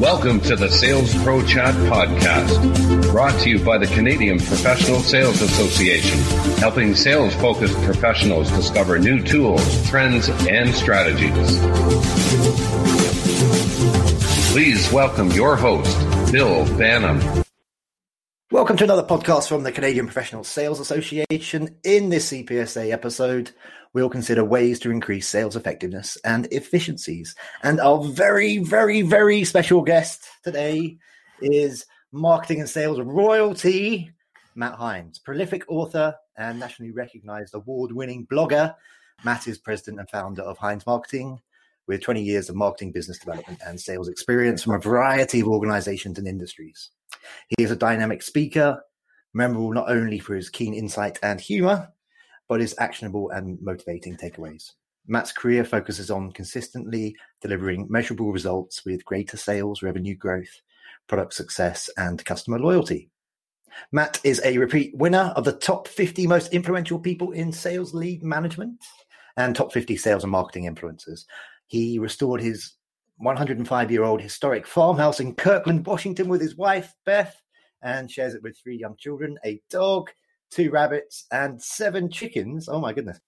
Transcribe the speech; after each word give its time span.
Welcome 0.00 0.40
to 0.42 0.56
the 0.56 0.68
Sales 0.68 1.14
Pro 1.22 1.44
Chat 1.46 1.74
podcast, 1.90 3.10
brought 3.10 3.38
to 3.40 3.50
you 3.50 3.64
by 3.64 3.78
the 3.78 3.86
Canadian 3.86 4.38
Professional 4.38 5.00
Sales 5.00 5.40
Association, 5.40 6.18
helping 6.58 6.94
sales 6.94 7.34
focused 7.36 7.76
professionals 7.82 8.50
discover 8.50 8.98
new 8.98 9.22
tools, 9.22 9.88
trends, 9.88 10.28
and 10.48 10.74
strategies. 10.74 11.58
Please 14.52 14.92
welcome 14.92 15.30
your 15.30 15.56
host, 15.56 15.96
Bill 16.32 16.64
Banham. 16.76 17.44
Welcome 18.50 18.76
to 18.76 18.84
another 18.84 19.02
podcast 19.02 19.48
from 19.48 19.62
the 19.62 19.72
Canadian 19.72 20.06
Professional 20.06 20.44
Sales 20.44 20.78
Association. 20.78 21.76
In 21.84 22.10
this 22.10 22.30
CPSA 22.30 22.92
episode, 22.92 23.52
we'll 23.94 24.08
consider 24.08 24.44
ways 24.44 24.78
to 24.80 24.90
increase 24.90 25.28
sales 25.28 25.56
effectiveness 25.56 26.16
and 26.24 26.46
efficiencies. 26.50 27.34
And 27.62 27.80
our 27.80 28.02
very, 28.02 28.58
very, 28.58 29.02
very 29.02 29.44
special 29.44 29.82
guest 29.82 30.26
today 30.42 30.98
is 31.40 31.86
marketing 32.12 32.60
and 32.60 32.68
sales 32.68 33.00
royalty, 33.00 34.10
Matt 34.54 34.74
Heinz, 34.74 35.18
prolific 35.18 35.64
author 35.68 36.14
and 36.36 36.58
nationally 36.58 36.92
recognized 36.92 37.54
award 37.54 37.92
winning 37.92 38.26
blogger. 38.26 38.74
Matt 39.24 39.46
is 39.46 39.58
president 39.58 40.00
and 40.00 40.10
founder 40.10 40.42
of 40.42 40.58
Heinz 40.58 40.86
Marketing 40.86 41.40
with 41.86 42.02
20 42.02 42.22
years 42.22 42.48
of 42.48 42.54
marketing, 42.54 42.92
business 42.92 43.18
development, 43.18 43.60
and 43.66 43.80
sales 43.80 44.08
experience 44.08 44.62
from 44.62 44.74
a 44.74 44.78
variety 44.78 45.40
of 45.40 45.48
organizations 45.48 46.18
and 46.18 46.28
industries. 46.28 46.90
He 47.48 47.64
is 47.64 47.70
a 47.70 47.76
dynamic 47.76 48.22
speaker, 48.22 48.80
memorable 49.34 49.72
not 49.72 49.90
only 49.90 50.18
for 50.18 50.34
his 50.34 50.48
keen 50.48 50.74
insight 50.74 51.18
and 51.22 51.40
humor, 51.40 51.92
but 52.52 52.60
his 52.60 52.74
actionable 52.78 53.30
and 53.30 53.56
motivating 53.62 54.14
takeaways. 54.14 54.72
Matt's 55.06 55.32
career 55.32 55.64
focuses 55.64 56.10
on 56.10 56.32
consistently 56.32 57.16
delivering 57.40 57.86
measurable 57.88 58.30
results 58.30 58.84
with 58.84 59.06
greater 59.06 59.38
sales, 59.38 59.82
revenue 59.82 60.14
growth, 60.14 60.60
product 61.08 61.32
success, 61.32 61.88
and 61.96 62.22
customer 62.26 62.58
loyalty. 62.58 63.08
Matt 63.90 64.20
is 64.22 64.38
a 64.44 64.58
repeat 64.58 64.94
winner 64.94 65.32
of 65.34 65.44
the 65.44 65.54
top 65.54 65.88
50 65.88 66.26
most 66.26 66.52
influential 66.52 66.98
people 66.98 67.32
in 67.32 67.54
sales 67.54 67.94
lead 67.94 68.22
management 68.22 68.84
and 69.38 69.56
top 69.56 69.72
50 69.72 69.96
sales 69.96 70.22
and 70.22 70.30
marketing 70.30 70.64
influencers. 70.64 71.24
He 71.68 71.98
restored 71.98 72.42
his 72.42 72.74
105 73.16 73.90
year 73.90 74.04
old 74.04 74.20
historic 74.20 74.66
farmhouse 74.66 75.20
in 75.20 75.34
Kirkland, 75.36 75.86
Washington, 75.86 76.28
with 76.28 76.42
his 76.42 76.54
wife, 76.54 76.92
Beth, 77.06 77.34
and 77.80 78.10
shares 78.10 78.34
it 78.34 78.42
with 78.42 78.58
three 78.58 78.76
young 78.76 78.96
children, 78.98 79.38
a 79.42 79.58
dog, 79.70 80.10
two 80.52 80.70
rabbits, 80.70 81.26
and 81.32 81.60
seven 81.62 82.10
chickens. 82.10 82.68
Oh 82.68 82.80
my 82.80 82.92
goodness. 82.92 83.18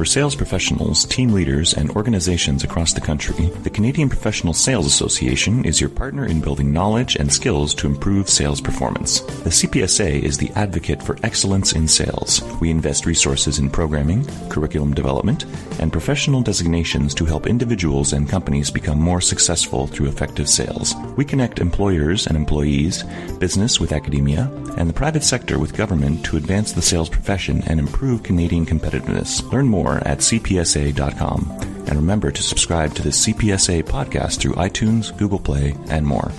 For 0.00 0.06
sales 0.06 0.34
professionals, 0.34 1.04
team 1.04 1.30
leaders, 1.34 1.74
and 1.74 1.90
organizations 1.90 2.64
across 2.64 2.94
the 2.94 3.02
country, 3.02 3.50
the 3.64 3.68
Canadian 3.68 4.08
Professional 4.08 4.54
Sales 4.54 4.86
Association 4.86 5.62
is 5.66 5.78
your 5.78 5.90
partner 5.90 6.24
in 6.24 6.40
building 6.40 6.72
knowledge 6.72 7.16
and 7.16 7.30
skills 7.30 7.74
to 7.74 7.86
improve 7.86 8.30
sales 8.30 8.62
performance. 8.62 9.20
The 9.20 9.50
CPSA 9.50 10.22
is 10.22 10.38
the 10.38 10.48
advocate 10.52 11.02
for 11.02 11.18
excellence 11.22 11.74
in 11.74 11.86
sales. 11.86 12.40
We 12.62 12.70
invest 12.70 13.04
resources 13.04 13.58
in 13.58 13.68
programming, 13.68 14.24
curriculum 14.48 14.94
development, 14.94 15.44
and 15.80 15.92
professional 15.92 16.40
designations 16.40 17.14
to 17.16 17.26
help 17.26 17.46
individuals 17.46 18.14
and 18.14 18.26
companies 18.26 18.70
become 18.70 18.98
more 18.98 19.20
successful 19.20 19.86
through 19.86 20.08
effective 20.08 20.48
sales. 20.48 20.94
We 21.18 21.26
connect 21.26 21.58
employers 21.58 22.26
and 22.26 22.38
employees, 22.38 23.04
business 23.38 23.78
with 23.78 23.92
academia, 23.92 24.50
and 24.78 24.88
the 24.88 24.94
private 24.94 25.24
sector 25.24 25.58
with 25.58 25.76
government 25.76 26.24
to 26.24 26.38
advance 26.38 26.72
the 26.72 26.80
sales 26.80 27.10
profession 27.10 27.62
and 27.66 27.78
improve 27.78 28.22
Canadian 28.22 28.64
competitiveness. 28.64 29.42
Learn 29.52 29.68
more 29.68 29.89
more 29.90 30.06
at 30.06 30.18
cpsa.com. 30.18 31.50
And 31.86 31.94
remember 31.96 32.30
to 32.30 32.42
subscribe 32.42 32.94
to 32.94 33.02
the 33.02 33.10
CPSA 33.10 33.82
podcast 33.84 34.40
through 34.40 34.52
iTunes, 34.54 35.16
Google 35.16 35.38
Play, 35.38 35.76
and 35.88 36.06
more. 36.06 36.30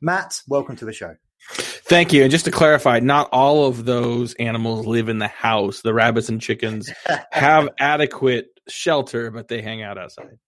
Matt, 0.00 0.40
welcome 0.48 0.76
to 0.76 0.84
the 0.84 0.92
show. 0.92 1.14
Thank 1.50 2.12
you. 2.12 2.22
And 2.22 2.30
just 2.30 2.44
to 2.46 2.50
clarify, 2.50 3.00
not 3.00 3.28
all 3.32 3.66
of 3.66 3.84
those 3.84 4.34
animals 4.34 4.86
live 4.86 5.08
in 5.08 5.18
the 5.18 5.28
house. 5.28 5.82
The 5.82 5.94
rabbits 5.94 6.28
and 6.28 6.40
chickens 6.40 6.90
have 7.30 7.68
adequate 7.78 8.48
shelter, 8.68 9.30
but 9.30 9.48
they 9.48 9.60
hang 9.60 9.82
out 9.82 9.98
outside. 9.98 10.38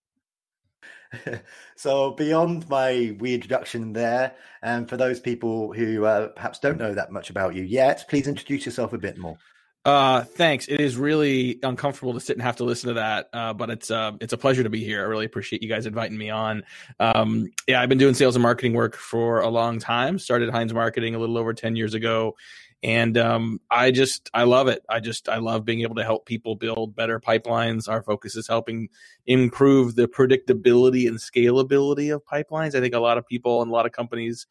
so, 1.77 2.13
beyond 2.13 2.69
my 2.69 3.17
wee 3.21 3.35
introduction 3.35 3.93
there, 3.93 4.35
and 4.63 4.89
for 4.89 4.97
those 4.97 5.21
people 5.21 5.73
who 5.73 6.05
uh, 6.05 6.29
perhaps 6.29 6.59
don't 6.59 6.79
know 6.79 6.95
that 6.95 7.13
much 7.13 7.31
about 7.31 7.55
you 7.55 7.63
yet, 7.63 8.05
please 8.09 8.27
introduce 8.27 8.67
yourself 8.67 8.93
a 8.93 8.99
bit 8.99 9.17
more. 9.17 9.37
Uh, 9.85 10.23
thanks. 10.23 10.67
It 10.67 10.81
is 10.81 10.97
really 10.97 11.59
uncomfortable 11.63 12.15
to 12.15 12.21
sit 12.21 12.37
and 12.37 12.43
have 12.43 12.57
to 12.57 12.65
listen 12.65 12.89
to 12.89 12.95
that, 12.95 13.29
uh, 13.35 13.53
but 13.53 13.69
it's 13.69 13.91
uh, 13.91 14.13
it's 14.19 14.33
a 14.33 14.39
pleasure 14.39 14.63
to 14.63 14.71
be 14.71 14.83
here. 14.83 15.01
I 15.01 15.05
really 15.05 15.27
appreciate 15.27 15.63
you 15.63 15.69
guys 15.69 15.85
inviting 15.85 16.17
me 16.17 16.31
on. 16.31 16.63
Um, 16.99 17.49
yeah, 17.69 17.83
I've 17.83 17.91
been 17.91 17.99
doing 17.99 18.15
sales 18.15 18.35
and 18.35 18.43
marketing 18.43 18.73
work 18.73 18.97
for 18.97 19.41
a 19.41 19.49
long 19.49 19.79
time. 19.79 20.19
Started 20.19 20.49
Heinz 20.49 20.73
Marketing 20.73 21.15
a 21.15 21.19
little 21.19 21.37
over 21.37 21.53
ten 21.53 21.77
years 21.77 21.93
ago, 21.93 22.35
and 22.83 23.19
um, 23.19 23.61
I 23.71 23.91
just 23.91 24.31
I 24.33 24.45
love 24.45 24.69
it. 24.69 24.83
I 24.89 25.01
just 25.01 25.29
I 25.29 25.37
love 25.37 25.67
being 25.67 25.83
able 25.83 25.97
to 25.97 26.05
help 26.05 26.25
people 26.25 26.57
build 26.57 26.97
better 26.97 27.21
pipelines. 27.21 27.87
Our 27.87 28.03
focus 28.03 28.37
is 28.37 28.49
helping 28.49 28.89
improve 29.27 29.97
the 29.97 30.09
predictability 30.09 31.07
and 31.09 31.19
scalability 31.19 32.15
of 32.15 32.25
pipelines. 32.25 32.75
I 32.75 32.81
think 32.81 32.95
a 32.95 33.01
lot 33.01 33.19
of 33.19 33.27
people 33.27 33.61
and 33.61 33.71
a 33.71 33.75
lot 33.75 33.85
of 33.85 33.93
companies 33.93 34.47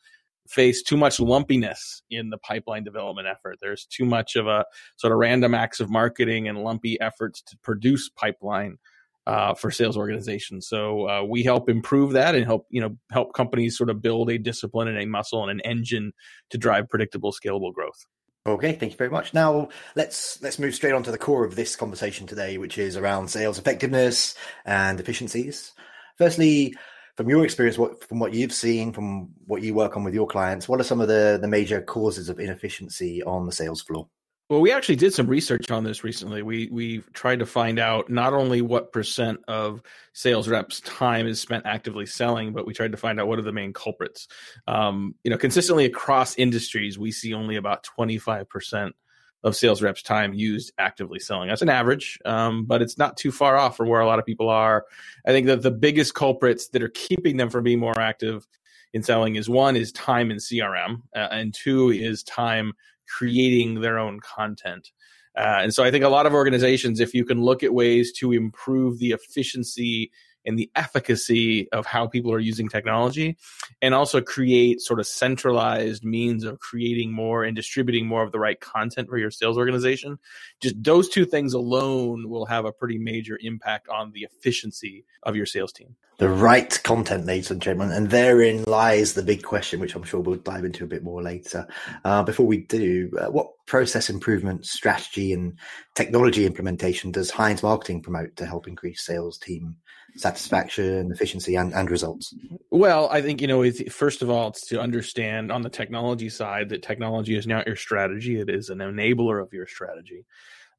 face 0.48 0.84
too 0.84 0.98
much 0.98 1.20
lumpiness 1.20 2.02
in 2.10 2.30
the 2.30 2.38
pipeline 2.38 2.84
development 2.84 3.28
effort. 3.28 3.58
There's 3.62 3.86
too 3.86 4.06
much 4.06 4.36
of 4.36 4.48
a 4.48 4.66
sort 4.98 5.14
of 5.14 5.20
random 5.20 5.54
acts 5.54 5.80
of 5.80 5.90
marketing 5.90 6.48
and 6.48 6.64
lumpy 6.64 7.00
efforts 7.00 7.42
to 7.44 7.58
produce 7.64 8.10
pipeline 8.10 8.78
uh, 9.26 9.54
for 9.54 9.72
sales 9.72 9.98
organizations. 9.98 10.68
So 10.68 11.08
uh, 11.08 11.24
we 11.24 11.44
help 11.44 11.70
improve 11.70 12.12
that 12.14 12.36
and 12.36 12.46
help 12.46 12.68
you 12.70 12.82
know 12.82 12.98
help 13.12 13.34
companies 13.34 13.78
sort 13.78 13.90
of 13.90 14.02
build 14.02 14.30
a 14.30 14.38
discipline 14.38 14.88
and 14.88 15.00
a 15.00 15.06
muscle 15.06 15.42
and 15.42 15.52
an 15.52 15.62
engine 15.62 16.14
to 16.50 16.58
drive 16.58 16.90
predictable, 16.90 17.32
scalable 17.32 17.74
growth. 17.74 18.06
Okay, 18.46 18.74
thank 18.74 18.92
you 18.92 18.98
very 18.98 19.10
much. 19.10 19.34
Now 19.34 19.70
let's 19.96 20.42
let's 20.42 20.60
move 20.60 20.76
straight 20.76 20.94
on 20.94 21.04
to 21.04 21.12
the 21.12 21.18
core 21.18 21.46
of 21.46 21.56
this 21.56 21.78
conversation 21.78 22.28
today, 22.28 22.58
which 22.58 22.78
is 22.78 22.98
around 22.98 23.30
sales 23.30 23.58
effectiveness 23.58 24.36
and 24.66 25.00
efficiencies. 25.00 25.72
Firstly, 26.18 26.76
from 27.16 27.30
your 27.30 27.44
experience, 27.44 27.78
what 27.78 28.08
from 28.08 28.20
what 28.20 28.34
you've 28.34 28.54
seen, 28.54 28.92
from 28.92 29.30
what 29.46 29.62
you 29.62 29.74
work 29.74 29.96
on 29.96 30.04
with 30.04 30.14
your 30.14 30.28
clients, 30.28 30.68
what 30.68 30.80
are 30.80 30.84
some 30.84 31.02
of 31.02 31.08
the 31.08 31.38
the 31.42 31.48
major 31.48 31.82
causes 31.82 32.30
of 32.30 32.40
inefficiency 32.40 33.24
on 33.24 33.46
the 33.46 33.52
sales 33.52 33.82
floor? 33.82 34.08
Well, 34.50 34.60
we 34.60 34.72
actually 34.72 34.98
did 34.98 35.14
some 35.14 35.28
research 35.28 35.72
on 35.72 35.84
this 35.84 36.04
recently. 36.04 36.42
We 36.44 36.70
we 36.72 37.00
tried 37.14 37.40
to 37.40 37.46
find 37.46 37.80
out 37.80 38.10
not 38.10 38.34
only 38.34 38.62
what 38.62 38.92
percent 38.92 39.40
of 39.48 39.82
sales 40.14 40.48
reps' 40.48 40.82
time 40.82 41.28
is 41.28 41.40
spent 41.40 41.66
actively 41.66 42.06
selling, 42.06 42.52
but 42.52 42.68
we 42.68 42.74
tried 42.74 42.92
to 42.92 42.98
find 42.98 43.20
out 43.20 43.28
what 43.28 43.40
are 43.40 43.44
the 43.44 43.54
main 43.54 43.74
culprits. 43.74 44.28
Um, 44.68 45.16
you 45.24 45.32
know, 45.32 45.38
consistently 45.38 45.86
across 45.86 46.36
industries, 46.38 47.00
we 47.00 47.12
see 47.12 47.34
only 47.34 47.56
about 47.56 47.84
twenty 47.84 48.18
five 48.18 48.50
percent 48.50 48.96
of 49.44 49.56
sales 49.56 49.82
reps' 49.82 50.02
time 50.02 50.34
used 50.34 50.72
actively 50.78 51.20
selling. 51.20 51.50
That's 51.50 51.62
an 51.62 51.70
average, 51.70 52.18
um, 52.26 52.66
but 52.66 52.82
it's 52.82 52.98
not 52.98 53.18
too 53.18 53.32
far 53.32 53.58
off 53.58 53.76
from 53.76 53.90
where 53.90 54.02
a 54.02 54.06
lot 54.06 54.20
of 54.20 54.26
people 54.26 54.50
are. 54.50 54.86
I 55.28 55.32
think 55.32 55.48
that 55.48 55.62
the 55.62 55.72
biggest 55.72 56.14
culprits 56.14 56.70
that 56.70 56.82
are 56.82 56.90
keeping 56.90 57.38
them 57.38 57.50
from 57.50 57.64
being 57.64 57.80
more 57.80 58.00
active 58.00 58.48
in 58.94 59.04
selling 59.04 59.36
is 59.36 59.50
one 59.50 59.76
is 59.76 59.92
time 59.92 60.32
in 60.32 60.38
CRM, 60.38 61.02
uh, 61.16 61.28
and 61.32 61.54
two 61.54 61.90
is 61.90 62.24
time 62.24 62.74
creating 63.08 63.82
their 63.82 64.00
own 64.00 64.20
content. 64.22 64.92
Uh, 65.36 65.60
and 65.62 65.74
so 65.74 65.84
I 65.84 65.92
think 65.92 66.04
a 66.04 66.10
lot 66.10 66.26
of 66.26 66.34
organizations, 66.34 67.00
if 67.00 67.14
you 67.14 67.26
can 67.26 67.42
look 67.42 67.64
at 67.64 67.74
ways 67.74 68.14
to 68.20 68.32
improve 68.32 69.00
the 69.00 69.12
efficiency 69.12 70.12
and 70.46 70.58
the 70.58 70.70
efficacy 70.76 71.70
of 71.72 71.86
how 71.86 72.08
people 72.08 72.32
are 72.32 72.40
using 72.40 72.68
technology 72.68 73.38
and 73.82 73.94
also 73.94 74.22
create 74.22 74.82
sort 74.82 75.00
of 75.00 75.08
centralized 75.08 76.04
means 76.04 76.44
of 76.44 76.60
creating 76.60 77.12
more 77.12 77.44
and 77.44 77.56
distributing 77.56 78.06
more 78.06 78.24
of 78.24 78.32
the 78.32 78.40
right 78.40 78.60
content 78.60 79.10
for 79.10 79.18
your 79.18 79.32
sales 79.32 79.58
organization. 79.58 80.18
Just 80.62 80.82
those 80.82 81.10
two 81.10 81.26
things 81.26 81.54
alone 81.54 82.30
will 82.30 82.46
have 82.46 82.66
a 82.66 82.72
pretty 82.72 82.98
major 82.98 83.38
impact 83.42 83.88
on 83.90 84.12
the 84.12 84.24
efficiency 84.24 85.06
of 85.24 85.36
your 85.36 85.46
sales 85.46 85.72
team. 85.72 85.96
The 86.20 86.30
right 86.30 86.80
content 86.84 87.26
ladies 87.26 87.50
and 87.50 87.62
gentlemen 87.62 87.96
and 87.96 88.10
therein 88.10 88.64
lies 88.66 89.14
the 89.14 89.24
big 89.24 89.42
question 89.42 89.80
which 89.80 89.96
i'm 89.96 90.04
sure 90.04 90.20
we'll 90.20 90.36
dive 90.38 90.64
into 90.64 90.84
a 90.84 90.88
bit 90.88 91.04
more 91.04 91.24
later. 91.24 91.68
Uh, 92.06 92.24
before 92.24 92.46
we 92.46 92.58
do 92.58 93.12
uh, 93.20 93.32
what 93.32 93.48
process 93.66 94.10
improvement 94.10 94.66
strategy 94.66 95.34
and 95.34 95.58
technology 95.96 96.46
implementation 96.46 97.12
does 97.12 97.32
heinz 97.32 97.64
marketing 97.64 98.02
promote 98.02 98.36
to 98.36 98.46
help 98.46 98.68
increase 98.68 99.04
sales 99.04 99.40
team 99.40 99.76
satisfaction, 100.16 101.12
efficiency, 101.12 101.56
and, 101.56 101.74
and 101.74 101.90
results? 101.90 102.34
Well, 102.72 103.10
I 103.10 103.22
think, 103.22 103.42
you 103.42 103.48
know, 103.48 103.70
first 103.90 104.22
of 104.22 104.30
all, 104.30 104.50
it's 104.50 104.68
to 104.68 104.80
understand 104.80 105.52
on 105.52 105.62
the 105.62 105.70
technology 105.70 106.30
side 106.30 106.70
that 106.70 106.84
technology 106.84 107.36
is 107.36 107.48
not 107.48 107.68
your 107.68 107.76
strategy, 107.76 108.40
it 108.40 108.50
is 108.50 108.70
an 108.70 108.80
enabler 108.80 109.42
of 109.42 109.54
your 109.54 109.68
strategy. 109.68 110.26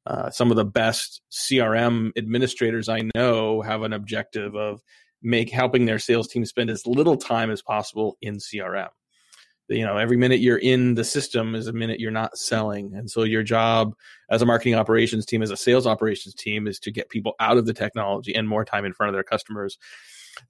Uh, 0.05 0.29
some 0.29 0.51
of 0.51 0.57
the 0.57 0.65
best 0.65 1.21
CRM 1.31 2.11
administrators 2.17 2.89
I 2.89 3.09
know 3.15 3.61
have 3.61 3.81
an 3.81 3.93
objective 3.93 4.55
of 4.55 4.81
make 5.23 5.49
helping 5.49 5.85
their 5.85 5.99
sales 5.99 6.27
team 6.27 6.45
spend 6.45 6.69
as 6.69 6.85
little 6.85 7.17
time 7.17 7.49
as 7.49 7.61
possible 7.61 8.17
in 8.21 8.35
CRM 8.35 8.89
you 9.67 9.85
know 9.85 9.97
every 9.97 10.17
minute 10.17 10.39
you're 10.39 10.57
in 10.57 10.95
the 10.95 11.03
system 11.03 11.55
is 11.55 11.67
a 11.67 11.73
minute 11.73 11.99
you're 11.99 12.11
not 12.11 12.37
selling. 12.37 12.93
And 12.95 13.09
so 13.09 13.23
your 13.23 13.43
job 13.43 13.95
as 14.29 14.41
a 14.41 14.45
marketing 14.45 14.75
operations 14.75 15.25
team 15.25 15.41
as 15.41 15.51
a 15.51 15.57
sales 15.57 15.87
operations 15.87 16.35
team 16.35 16.67
is 16.67 16.79
to 16.79 16.91
get 16.91 17.09
people 17.09 17.33
out 17.39 17.57
of 17.57 17.65
the 17.65 17.73
technology 17.73 18.35
and 18.35 18.47
more 18.47 18.65
time 18.65 18.85
in 18.85 18.93
front 18.93 19.09
of 19.09 19.13
their 19.13 19.23
customers. 19.23 19.77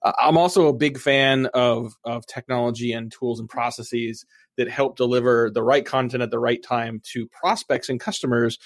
Uh, 0.02 0.14
I'm 0.20 0.38
also 0.38 0.68
a 0.68 0.74
big 0.74 0.98
fan 0.98 1.48
of 1.48 1.94
of 2.04 2.26
technology 2.26 2.92
and 2.92 3.12
tools 3.12 3.40
and 3.40 3.50
processes 3.50 4.26
that 4.58 4.70
help 4.70 4.98
deliver 4.98 5.52
the 5.52 5.64
right 5.64 5.86
content 5.86 6.24
at 6.24 6.32
the 6.32 6.40
right 6.40 6.62
time 6.64 7.02
to 7.12 7.28
prospects 7.28 7.90
and 7.90 8.00
customers 8.00 8.58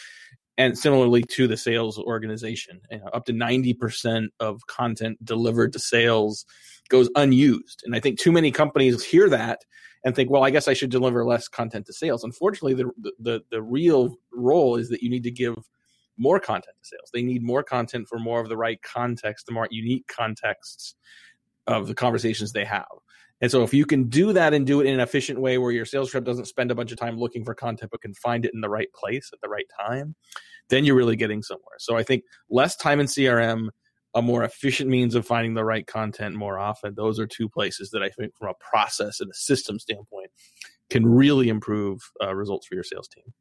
and 0.60 0.78
similarly 0.78 1.24
to 1.24 1.48
the 1.48 1.58
sales 1.58 1.98
organization 1.98 2.82
you 2.92 3.00
know, 3.00 3.06
up 3.06 3.26
to 3.26 3.34
90% 3.34 4.28
of 4.42 4.68
content 4.68 5.24
delivered 5.24 5.74
to 5.74 5.80
sales 5.80 6.46
goes 6.90 7.10
unused. 7.16 7.82
And 7.86 7.96
i 7.96 8.00
think 8.00 8.20
too 8.20 8.32
many 8.32 8.52
companies 8.52 9.04
hear 9.04 9.30
that 9.30 9.62
and 10.04 10.16
think 10.16 10.30
well 10.30 10.44
i 10.44 10.50
guess 10.50 10.68
i 10.68 10.74
should 10.74 10.92
deliver 10.92 11.26
less 11.26 11.48
content 11.48 11.88
to 11.88 11.94
sales. 11.94 12.24
Unfortunately 12.24 12.76
the 12.76 12.92
the, 13.20 13.42
the 13.50 13.64
real 13.64 14.16
role 14.32 14.76
is 14.76 14.90
that 14.90 15.02
you 15.02 15.10
need 15.10 15.24
to 15.24 15.32
give 15.32 15.56
more 16.18 16.40
content 16.40 16.76
to 16.82 16.88
sales. 16.88 17.10
They 17.14 17.22
need 17.22 17.42
more 17.42 17.64
content 17.64 18.10
for 18.10 18.20
more 18.20 18.42
of 18.42 18.50
the 18.50 18.58
right 18.58 18.82
context 18.82 19.46
the 19.46 19.54
more 19.54 19.68
unique 19.72 20.08
contexts 20.08 20.96
of 21.66 21.88
the 21.88 21.96
conversations 21.96 22.52
they 22.52 22.66
have 22.66 22.88
and 23.42 23.52
so 23.52 23.64
if 23.64 23.74
you 23.74 23.86
can 23.86 24.10
do 24.10 24.34
that 24.34 24.54
and 24.54 24.66
do 24.66 24.82
it 24.82 24.88
in 24.88 24.96
an 24.96 25.00
efficient 25.00 25.40
way 25.40 25.58
where 25.58 25.72
your 25.72 25.86
sales 25.86 26.14
rep 26.14 26.24
doesn't 26.24 26.46
spend 26.46 26.72
a 26.72 26.76
bunch 26.76 26.92
of 26.92 26.98
time 26.98 27.18
looking 27.18 27.46
for 27.46 27.54
content 27.54 27.92
but 27.92 28.02
can 28.02 28.14
find 28.14 28.46
it 28.46 28.52
in 28.54 28.62
the 28.62 28.70
right 28.70 28.92
place 28.94 29.30
at 29.34 29.40
the 29.42 29.50
right 29.50 29.68
time, 29.80 30.16
then 30.70 30.86
you're 30.86 30.96
really 30.96 31.16
getting 31.16 31.42
somewhere. 31.42 31.78
So 31.80 31.96
I 31.98 32.04
think 32.04 32.24
less 32.50 32.76
time 32.76 33.00
in 33.00 33.06
CRM, 33.06 33.70
a 34.16 34.22
more 34.22 34.44
efficient 34.44 34.90
means 34.90 35.16
of 35.16 35.26
finding 35.26 35.54
the 35.54 35.64
right 35.64 35.86
content 35.86 36.36
more 36.36 36.58
often. 36.58 36.96
Those 36.96 37.20
are 37.20 37.28
two 37.28 37.48
places 37.48 37.92
that 37.92 38.02
I 38.02 38.10
think 38.10 38.34
from 38.38 38.50
a 38.50 38.54
process 38.60 39.20
and 39.20 39.30
a 39.30 39.36
system 39.36 39.80
standpoint 39.80 40.32
can 40.90 41.06
really 41.06 41.50
improve 41.50 42.02
uh, 42.22 42.36
results 42.36 42.68
for 42.68 42.76
your 42.76 42.84
sales 42.84 43.08
team. 43.08 43.34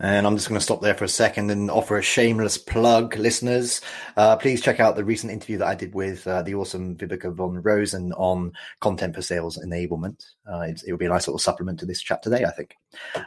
And 0.00 0.26
I'm 0.26 0.36
just 0.36 0.48
going 0.48 0.58
to 0.58 0.64
stop 0.64 0.82
there 0.82 0.94
for 0.94 1.04
a 1.04 1.08
second 1.08 1.50
and 1.50 1.70
offer 1.70 1.96
a 1.96 2.02
shameless 2.02 2.58
plug, 2.58 3.16
listeners. 3.16 3.80
Uh, 4.16 4.36
please 4.36 4.60
check 4.60 4.80
out 4.80 4.96
the 4.96 5.04
recent 5.04 5.32
interview 5.32 5.58
that 5.58 5.68
I 5.68 5.76
did 5.76 5.94
with 5.94 6.26
uh, 6.26 6.42
the 6.42 6.56
awesome 6.56 6.96
Vibeke 6.96 7.32
von 7.32 7.62
Rosen 7.62 8.12
on 8.14 8.52
content 8.80 9.14
for 9.14 9.22
sales 9.22 9.56
enablement. 9.64 10.24
Uh, 10.50 10.60
it, 10.60 10.82
it 10.86 10.92
will 10.92 10.98
be 10.98 11.06
a 11.06 11.10
nice 11.10 11.26
little 11.26 11.38
supplement 11.38 11.80
to 11.80 11.86
this 11.86 12.02
chat 12.02 12.22
today, 12.22 12.44
I 12.44 12.50
think. 12.50 12.76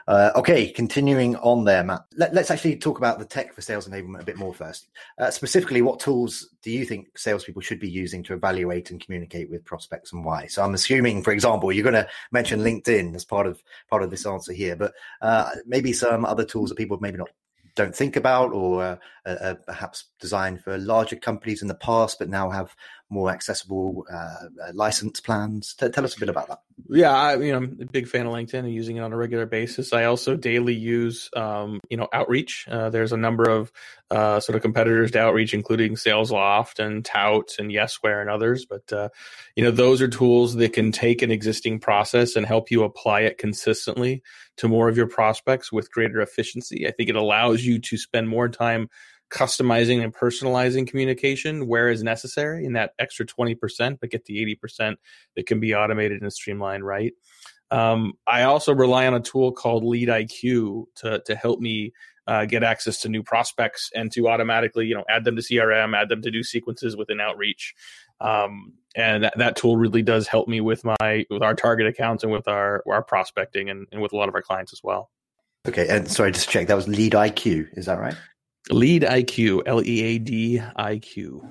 Uh, 0.08 0.31
okay, 0.36 0.69
continuing 0.69 1.36
on 1.38 1.64
there, 1.64 1.84
Matt. 1.84 2.02
Let, 2.16 2.38
us 2.38 2.52
actually 2.52 2.75
talk 2.75 3.00
about 3.00 3.18
the 3.18 3.25
tech 3.25 3.54
for 3.54 3.62
sales 3.62 3.88
enablement 3.88 4.22
a 4.22 4.25
bit 4.25 4.38
more 4.38 4.54
first. 4.54 4.90
Uh, 5.18 5.31
specifically, 5.31 5.81
what 5.81 6.00
tools 6.00 6.50
do 6.62 6.69
you 6.69 6.86
think 6.86 7.18
salespeople 7.18 7.62
should 7.64 7.80
be 7.80 7.90
using 7.90 8.22
to 8.24 8.34
evaluate 8.34 8.92
and 8.92 9.04
communicate 9.04 9.50
with 9.50 9.66
prospects, 9.66 10.14
and 10.14 10.24
why? 10.24 10.46
So, 10.46 10.64
I'm 10.64 10.75
assuming, 10.75 11.24
for 11.24 11.31
example, 11.31 11.72
you're 11.72 11.84
going 11.84 11.94
to 11.94 12.08
mention 12.31 12.60
LinkedIn 12.60 13.16
as 13.16 13.25
part 13.25 13.48
of 13.48 13.64
part 13.90 14.04
of 14.04 14.12
this 14.12 14.25
answer 14.25 14.54
here, 14.54 14.75
but 14.75 14.94
uh, 15.22 15.50
maybe 15.66 15.94
some 15.94 16.24
other 16.24 16.46
tools 16.46 16.69
that 16.69 16.78
people 16.78 17.00
maybe 17.02 17.18
not 17.18 17.30
don't 17.74 17.96
think 17.96 18.16
about 18.16 18.54
or 18.54 19.00
uh, 19.25 19.54
perhaps 19.66 20.06
designed 20.19 20.64
for 20.64 20.80
larger 20.80 21.16
companies 21.16 21.62
in 21.62 21.68
the 21.68 21.75
past, 21.75 22.18
but 22.18 22.28
now 22.28 22.50
have 22.50 22.75
more 23.10 23.30
accessible 23.30 24.04
uh 24.12 24.48
license 24.74 25.22
plans. 25.22 25.74
T- 25.75 25.88
tell 25.90 26.04
us 26.04 26.18
a 26.18 26.19
bit 26.19 26.28
about 26.28 26.50
that. 26.50 26.60
Yeah, 26.89 27.12
I, 27.12 27.36
you 27.36 27.51
know, 27.51 27.57
I'm 27.57 27.78
a 27.81 27.86
big 27.86 28.07
fan 28.07 28.28
of 28.28 28.34
LinkedIn 28.34 28.60
and 28.60 28.74
using 28.74 28.98
it 28.98 29.01
on 29.01 29.12
a 29.12 29.18
regular 29.18 29.45
basis. 29.45 29.92
I 29.92 30.06
also 30.06 30.36
daily 30.36 30.74
use, 30.74 31.30
um, 31.36 31.81
you 31.89 31.98
know, 31.98 32.07
outreach. 32.13 32.66
Uh, 32.69 32.89
there's 32.89 33.12
a 33.12 33.18
number 33.18 33.50
of 33.50 33.72
uh, 34.10 34.39
sort 34.39 34.56
of 34.56 34.62
competitors 34.62 35.12
to 35.12 35.19
outreach, 35.19 35.54
including 35.54 35.95
SalesLoft 35.95 36.80
and 36.80 37.04
Tout 37.04 37.56
and 37.60 37.72
Yesware 37.72 38.22
and 38.22 38.30
others. 38.30 38.66
But 38.66 38.92
uh, 38.94 39.10
you 39.56 39.63
know, 39.63 39.72
those 39.72 40.01
are 40.01 40.07
tools 40.07 40.56
that 40.56 40.74
can 40.74 40.92
take 40.92 41.22
an 41.22 41.31
existing 41.31 41.80
process 41.80 42.36
and 42.36 42.45
help 42.45 42.72
you 42.72 42.84
apply 42.84 43.22
it 43.22 43.38
consistently 43.38 44.22
to 44.57 44.68
more 44.68 44.88
of 44.88 44.95
your 44.95 45.07
prospects 45.07 45.72
with 45.72 45.92
greater 45.92 46.22
efficiency. 46.22 46.88
I 46.88 46.92
think 46.92 47.10
it 47.10 47.16
allows 47.16 47.63
you 47.63 47.80
to 47.80 47.98
spend 47.98 48.30
more 48.30 48.48
time 48.48 48.90
customizing 49.30 50.04
and 50.04 50.14
personalizing 50.14 50.88
communication 50.88 51.68
where 51.68 51.90
is 51.90 52.04
necessary 52.04 52.66
in 52.66 52.74
that 52.74 52.92
extra 53.00 53.26
20%, 53.26 54.00
but 54.00 54.10
get 54.10 54.26
the 54.26 54.58
80% 54.64 54.96
that 55.36 55.46
can 55.46 55.60
be 55.60 55.76
automated 55.76 56.22
and 56.22 56.32
streamlined 56.32 56.86
right. 56.86 57.14
Um, 57.70 58.14
I 58.26 58.44
also 58.44 58.74
rely 58.74 59.08
on 59.08 59.14
a 59.14 59.20
tool 59.20 59.52
called 59.52 59.84
Lead 59.84 60.08
IQ 60.08 60.86
to, 60.98 61.22
to 61.26 61.36
help 61.36 61.60
me 61.60 61.92
uh, 62.28 62.46
get 62.46 62.64
access 62.64 63.02
to 63.02 63.10
new 63.10 63.24
prospects 63.24 63.90
and 63.96 64.12
to 64.12 64.28
automatically, 64.28 64.86
you 64.86 64.96
know, 64.96 65.04
add 65.10 65.24
them 65.24 65.36
to 65.36 65.42
CRM, 65.42 65.96
add 65.96 66.10
them 66.10 66.22
to 66.22 66.32
do 66.32 66.44
sequences 66.44 66.96
within 66.96 67.20
outreach. 67.20 67.74
Um, 68.20 68.74
and 68.96 69.24
that, 69.24 69.38
that 69.38 69.56
tool 69.56 69.78
really 69.78 70.02
does 70.02 70.28
help 70.28 70.48
me 70.48 70.60
with 70.60 70.84
my 70.84 71.26
with 71.30 71.44
our 71.44 71.54
target 71.54 71.88
accounts 71.88 72.24
and 72.24 72.32
with 72.32 72.48
our 72.48 72.84
our 72.88 73.04
prospecting 73.04 73.70
and, 73.70 73.86
and 73.92 74.02
with 74.02 74.12
a 74.12 74.18
lot 74.18 74.28
of 74.28 74.36
our 74.36 74.42
clients 74.42 74.74
as 74.74 74.82
well. 74.84 75.12
Okay, 75.68 75.88
and 75.88 76.10
sorry, 76.10 76.32
just 76.32 76.50
check 76.50 76.68
that 76.68 76.76
was 76.76 76.88
Lead 76.88 77.14
IQ, 77.14 77.78
is 77.78 77.86
that 77.86 78.00
right? 78.00 78.16
Lead 78.69 79.04
IQ, 79.04 79.64
L 79.66 79.86
E 79.86 80.04
A 80.04 80.19
D 80.19 80.62
I 80.75 80.98
Q. 81.00 81.48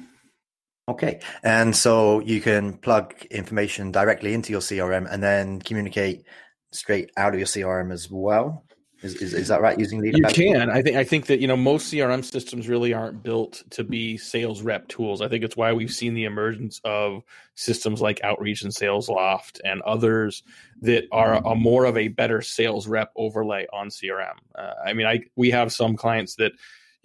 Okay. 0.89 1.21
And 1.43 1.75
so 1.75 2.21
you 2.21 2.41
can 2.41 2.75
plug 2.79 3.15
information 3.31 3.91
directly 3.91 4.35
into 4.35 4.53
your 4.53 4.61
CRM 4.61 5.11
and 5.11 5.23
then 5.23 5.61
communicate 5.61 6.25
straight 6.73 7.11
out 7.17 7.33
of 7.33 7.41
your 7.41 7.47
CRM 7.47 7.93
as 7.93 8.09
well. 8.11 8.65
Is, 9.03 9.15
is, 9.17 9.35
is 9.35 9.49
that 9.49 9.61
right? 9.61 9.79
Using 9.79 10.01
lead? 10.01 10.17
You 10.17 10.25
can. 10.25 10.71
I 10.71 10.81
think. 10.81 10.97
I 10.97 11.05
think 11.05 11.27
that 11.27 11.39
you 11.39 11.47
know 11.47 11.57
most 11.57 11.93
CRM 11.93 12.25
systems 12.25 12.67
really 12.67 12.95
aren't 12.95 13.23
built 13.23 13.63
to 13.71 13.85
be 13.85 14.17
sales 14.17 14.63
rep 14.63 14.89
tools. 14.89 15.21
I 15.21 15.29
think 15.29 15.45
it's 15.45 15.57
why 15.57 15.75
we've 15.75 15.93
seen 15.93 16.15
the 16.15 16.25
emergence 16.25 16.81
of 16.83 17.23
systems 17.57 18.01
like 18.01 18.25
Outreach 18.25 18.63
and 18.63 18.73
SalesLoft 18.73 19.61
and 19.65 19.83
others 19.83 20.43
that 20.81 21.05
are 21.13 21.35
a 21.35 21.55
more 21.55 21.85
of 21.85 21.99
a 21.99 22.09
better 22.09 22.41
sales 22.41 22.89
rep 22.89 23.13
overlay 23.17 23.67
on 23.71 23.89
CRM. 23.89 24.37
Uh, 24.55 24.73
I 24.85 24.95
mean, 24.95 25.07
I 25.07 25.21
we 25.37 25.51
have 25.51 25.73
some 25.73 25.97
clients 25.97 26.37
that 26.37 26.53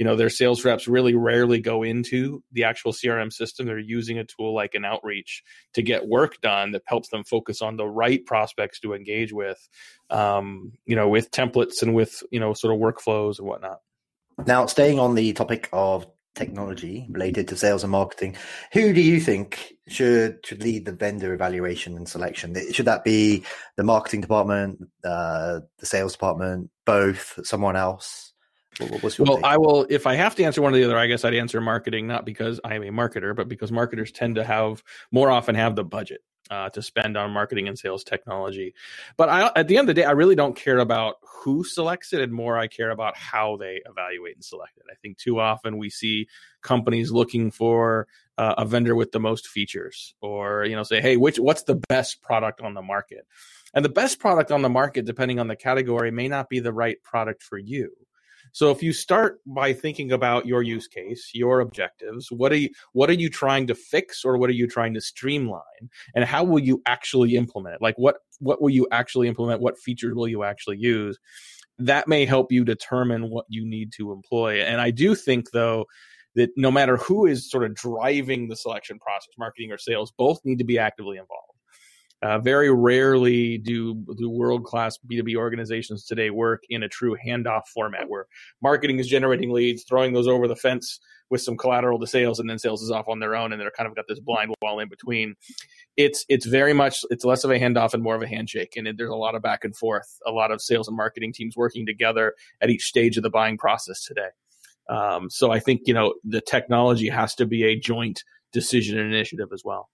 you 0.01 0.06
know 0.06 0.15
their 0.15 0.31
sales 0.31 0.65
reps 0.65 0.88
really 0.88 1.13
rarely 1.13 1.59
go 1.59 1.83
into 1.83 2.42
the 2.53 2.63
actual 2.63 2.92
crm 2.92 3.31
system. 3.31 3.68
They're 3.68 3.77
using 3.77 4.18
a 4.18 4.24
tool 4.24 4.51
like 4.51 4.74
an 4.74 4.83
outreach 4.83 5.44
to 5.75 5.83
get 5.83 6.07
work 6.07 6.42
done 6.42 6.71
that 6.71 6.81
helps 6.88 7.09
them 7.09 7.24
focus 7.24 7.62
on 7.62 7.77
the 7.77 7.86
right 7.86 8.25
prospects 8.25 8.80
to 8.80 8.95
engage 8.95 9.31
with 9.31 9.69
um, 10.09 10.71
you 10.88 10.95
know 10.95 11.07
with 11.07 11.30
templates 11.30 11.83
and 11.83 11.94
with 11.94 12.24
you 12.31 12.39
know 12.39 12.56
sort 12.56 12.74
of 12.74 12.81
workflows 12.81 13.38
and 13.38 13.48
whatnot. 13.48 13.81
Now 14.48 14.65
staying 14.65 14.98
on 14.98 15.13
the 15.13 15.33
topic 15.33 15.69
of 15.71 16.07
technology 16.33 17.06
related 17.12 17.48
to 17.50 17.56
sales 17.56 17.83
and 17.83 17.92
marketing 17.92 18.36
who 18.74 18.94
do 18.94 19.01
you 19.01 19.19
think 19.19 19.74
should 19.88 20.44
should 20.44 20.63
lead 20.63 20.86
the 20.86 20.94
vendor 20.94 21.31
evaluation 21.31 21.95
and 21.95 22.09
selection? 22.09 22.56
Should 22.71 22.88
that 22.88 23.03
be 23.03 23.44
the 23.77 23.83
marketing 23.83 24.21
department 24.21 24.80
uh, 25.03 25.59
the 25.77 25.86
sales 25.86 26.13
department 26.13 26.71
both 26.88 27.38
someone 27.44 27.75
else 27.75 28.31
well, 29.19 29.36
take? 29.36 29.45
I 29.45 29.57
will. 29.57 29.86
If 29.89 30.07
I 30.07 30.16
have 30.16 30.36
to 30.36 30.44
answer 30.44 30.62
one 30.62 30.74
or 30.74 30.78
the 30.78 30.83
other, 30.83 30.98
I 30.98 31.07
guess 31.07 31.24
I'd 31.24 31.33
answer 31.33 31.62
marketing, 31.62 32.07
not 32.07 32.25
because 32.25 32.60
I 32.63 32.75
am 32.75 32.83
a 32.83 32.89
marketer, 32.89 33.36
but 33.36 33.48
because 33.48 33.72
marketers 33.72 34.12
tend 34.12 34.36
to 34.36 34.44
have 34.44 34.83
more 35.12 35.30
often 35.30 35.56
have 35.56 35.75
the 35.75 35.84
budget 35.84 36.22
uh, 36.51 36.70
to 36.70 36.82
spend 36.82 37.17
on 37.17 37.32
marketing 37.32 37.67
and 37.67 37.79
sales 37.79 38.03
technology. 38.03 38.74
But 39.17 39.29
I, 39.29 39.51
at 39.56 39.67
the 39.67 39.77
end 39.77 39.89
of 39.89 39.96
the 39.96 40.01
day, 40.01 40.06
I 40.06 40.12
really 40.12 40.36
don't 40.36 40.56
care 40.56 40.79
about 40.79 41.15
who 41.22 41.63
selects 41.63 42.13
it, 42.13 42.22
and 42.22 42.34
more 42.34 42.58
I 42.58 42.67
care 42.67 42.91
about 42.91 43.17
how 43.17 43.56
they 43.56 43.82
evaluate 43.89 44.36
and 44.36 44.44
select 44.44 44.77
it. 44.77 44.84
I 44.91 44.96
think 44.96 45.17
too 45.17 45.39
often 45.39 45.77
we 45.77 45.89
see 45.89 46.27
companies 46.62 47.12
looking 47.12 47.51
for 47.51 48.08
uh, 48.38 48.56
a 48.58 48.65
vendor 48.65 48.96
with 48.96 49.12
the 49.12 49.20
most 49.20 49.48
features, 49.48 50.13
or 50.22 50.65
you 50.65 50.75
know, 50.75 50.84
say, 50.84 51.01
hey, 51.01 51.15
which 51.15 51.39
what's 51.39 51.63
the 51.63 51.82
best 51.88 52.22
product 52.22 52.62
on 52.62 52.74
the 52.74 52.82
market? 52.82 53.25
And 53.74 53.86
the 53.86 53.89
best 53.89 54.20
product 54.20 54.51
on 54.51 54.62
the 54.62 54.70
market, 54.70 55.06
depending 55.06 55.39
on 55.39 55.48
the 55.48 55.56
category, 55.56 56.12
may 56.12 56.27
not 56.27 56.50
be 56.50 56.60
the 56.60 56.74
right 56.74 57.01
product 57.03 57.41
for 57.41 57.58
you. 57.58 57.96
So 58.51 58.72
if 58.72 58.84
you 58.84 58.93
start 58.93 59.39
by 59.46 59.74
thinking 59.74 60.12
about 60.12 60.46
your 60.46 60.62
use 60.62 60.88
case, 60.88 61.31
your 61.34 61.60
objectives, 61.60 62.31
what 62.31 62.51
are 62.51 62.58
you 62.58 62.70
what 62.93 63.10
are 63.10 63.13
you 63.13 63.29
trying 63.29 63.67
to 63.67 63.75
fix 63.75 64.25
or 64.25 64.38
what 64.38 64.50
are 64.50 64.53
you 64.53 64.67
trying 64.67 64.93
to 64.93 65.01
streamline 65.01 65.89
and 66.15 66.25
how 66.25 66.43
will 66.43 66.60
you 66.60 66.81
actually 66.86 67.36
implement 67.36 67.75
it? 67.75 67.81
Like 67.81 67.98
what 67.98 68.17
what 68.39 68.62
will 68.62 68.70
you 68.70 68.88
actually 68.91 69.27
implement? 69.27 69.62
What 69.62 69.77
features 69.77 70.15
will 70.15 70.27
you 70.27 70.43
actually 70.43 70.77
use? 70.77 71.17
That 71.79 72.08
may 72.08 72.25
help 72.25 72.51
you 72.51 72.63
determine 72.63 73.29
what 73.29 73.46
you 73.50 73.65
need 73.65 73.91
to 73.93 74.12
employ. 74.12 74.62
And 74.62 74.81
I 74.81 74.91
do 74.91 75.15
think 75.15 75.51
though 75.51 75.86
that 76.36 76.50
no 76.55 76.72
matter 76.72 76.98
who 76.98 77.25
is 77.25 77.50
sort 77.50 77.63
of 77.63 77.75
driving 77.75 78.48
the 78.48 78.55
selection 78.55 79.00
process, 79.00 79.34
marketing 79.38 79.72
or 79.72 79.77
sales, 79.77 80.12
both 80.17 80.39
need 80.46 80.60
to 80.60 80.63
be 80.63 80.77
actively 80.79 81.17
involved. 81.17 81.50
Uh, 82.22 82.38
very 82.38 82.72
rarely 82.72 83.58
do 83.58 83.96
do 84.16 84.30
world 84.30 84.63
class 84.63 85.00
B2B 85.10 85.36
organizations 85.36 86.06
today 86.06 86.30
work 86.30 86.63
in 86.70 86.84
a 86.84 86.88
true 86.88 87.18
handoff 87.25 87.66
format 87.74 88.10
where 88.10 88.28
marketing 88.62 89.00
is 89.00 89.08
generating 89.08 89.51
leads, 89.51 89.84
throwing 89.84 90.13
those 90.13 90.28
over 90.28 90.48
the 90.48 90.56
fence 90.56 91.00
with 91.32 91.42
some 91.42 91.58
collateral 91.58 91.98
to 91.98 92.06
sales, 92.06 92.40
and 92.40 92.48
then 92.48 92.60
sales 92.60 92.84
is 92.84 92.92
off 92.92 93.08
on 93.08 93.20
their 93.20 93.36
own, 93.36 93.51
and 93.51 93.60
they're 93.60 93.72
kind 93.72 93.88
of 93.88 93.96
got 93.96 94.06
this 94.08 94.20
blind 94.20 94.54
wall 94.62 94.80
in 94.80 94.88
between. 94.88 95.34
It's 95.98 96.24
it's 96.30 96.46
very 96.46 96.74
much 96.74 97.04
it's 97.10 97.25
less 97.25 97.44
of 97.44 97.50
a 97.50 97.60
handoff 97.60 97.96
and 97.96 98.04
more 98.04 98.16
of 98.16 98.22
a 98.22 98.28
handshake, 98.28 98.74
and 98.78 98.88
it, 98.88 98.98
there's 98.98 99.10
a 99.10 99.16
lot 99.16 99.34
of 99.34 99.42
back 99.42 99.63
and 99.63 99.75
forth, 99.75 100.20
a 100.25 100.32
lot 100.32 100.51
of 100.51 100.62
sales 100.62 100.88
and 100.88 100.96
marketing 100.96 101.34
teams 101.34 101.58
working 101.58 101.88
together 101.88 102.36
at 102.62 102.70
each 102.70 102.84
stage 102.84 103.18
of 103.18 103.24
the 103.24 103.32
buying 103.32 103.58
process 103.58 104.06
today. 104.06 104.30
Um, 104.90 105.30
so 105.32 105.51
I 105.51 105.60
think 105.60 105.82
you 105.86 105.96
know 105.96 106.13
the 106.24 106.42
technology 106.42 107.10
has 107.10 107.34
to 107.36 107.48
be 107.48 107.63
a 107.63 107.80
joint 107.80 108.24
decision 108.51 109.00
and 109.00 109.12
initiative 109.12 109.50
as 109.51 109.63
well. 109.66 109.90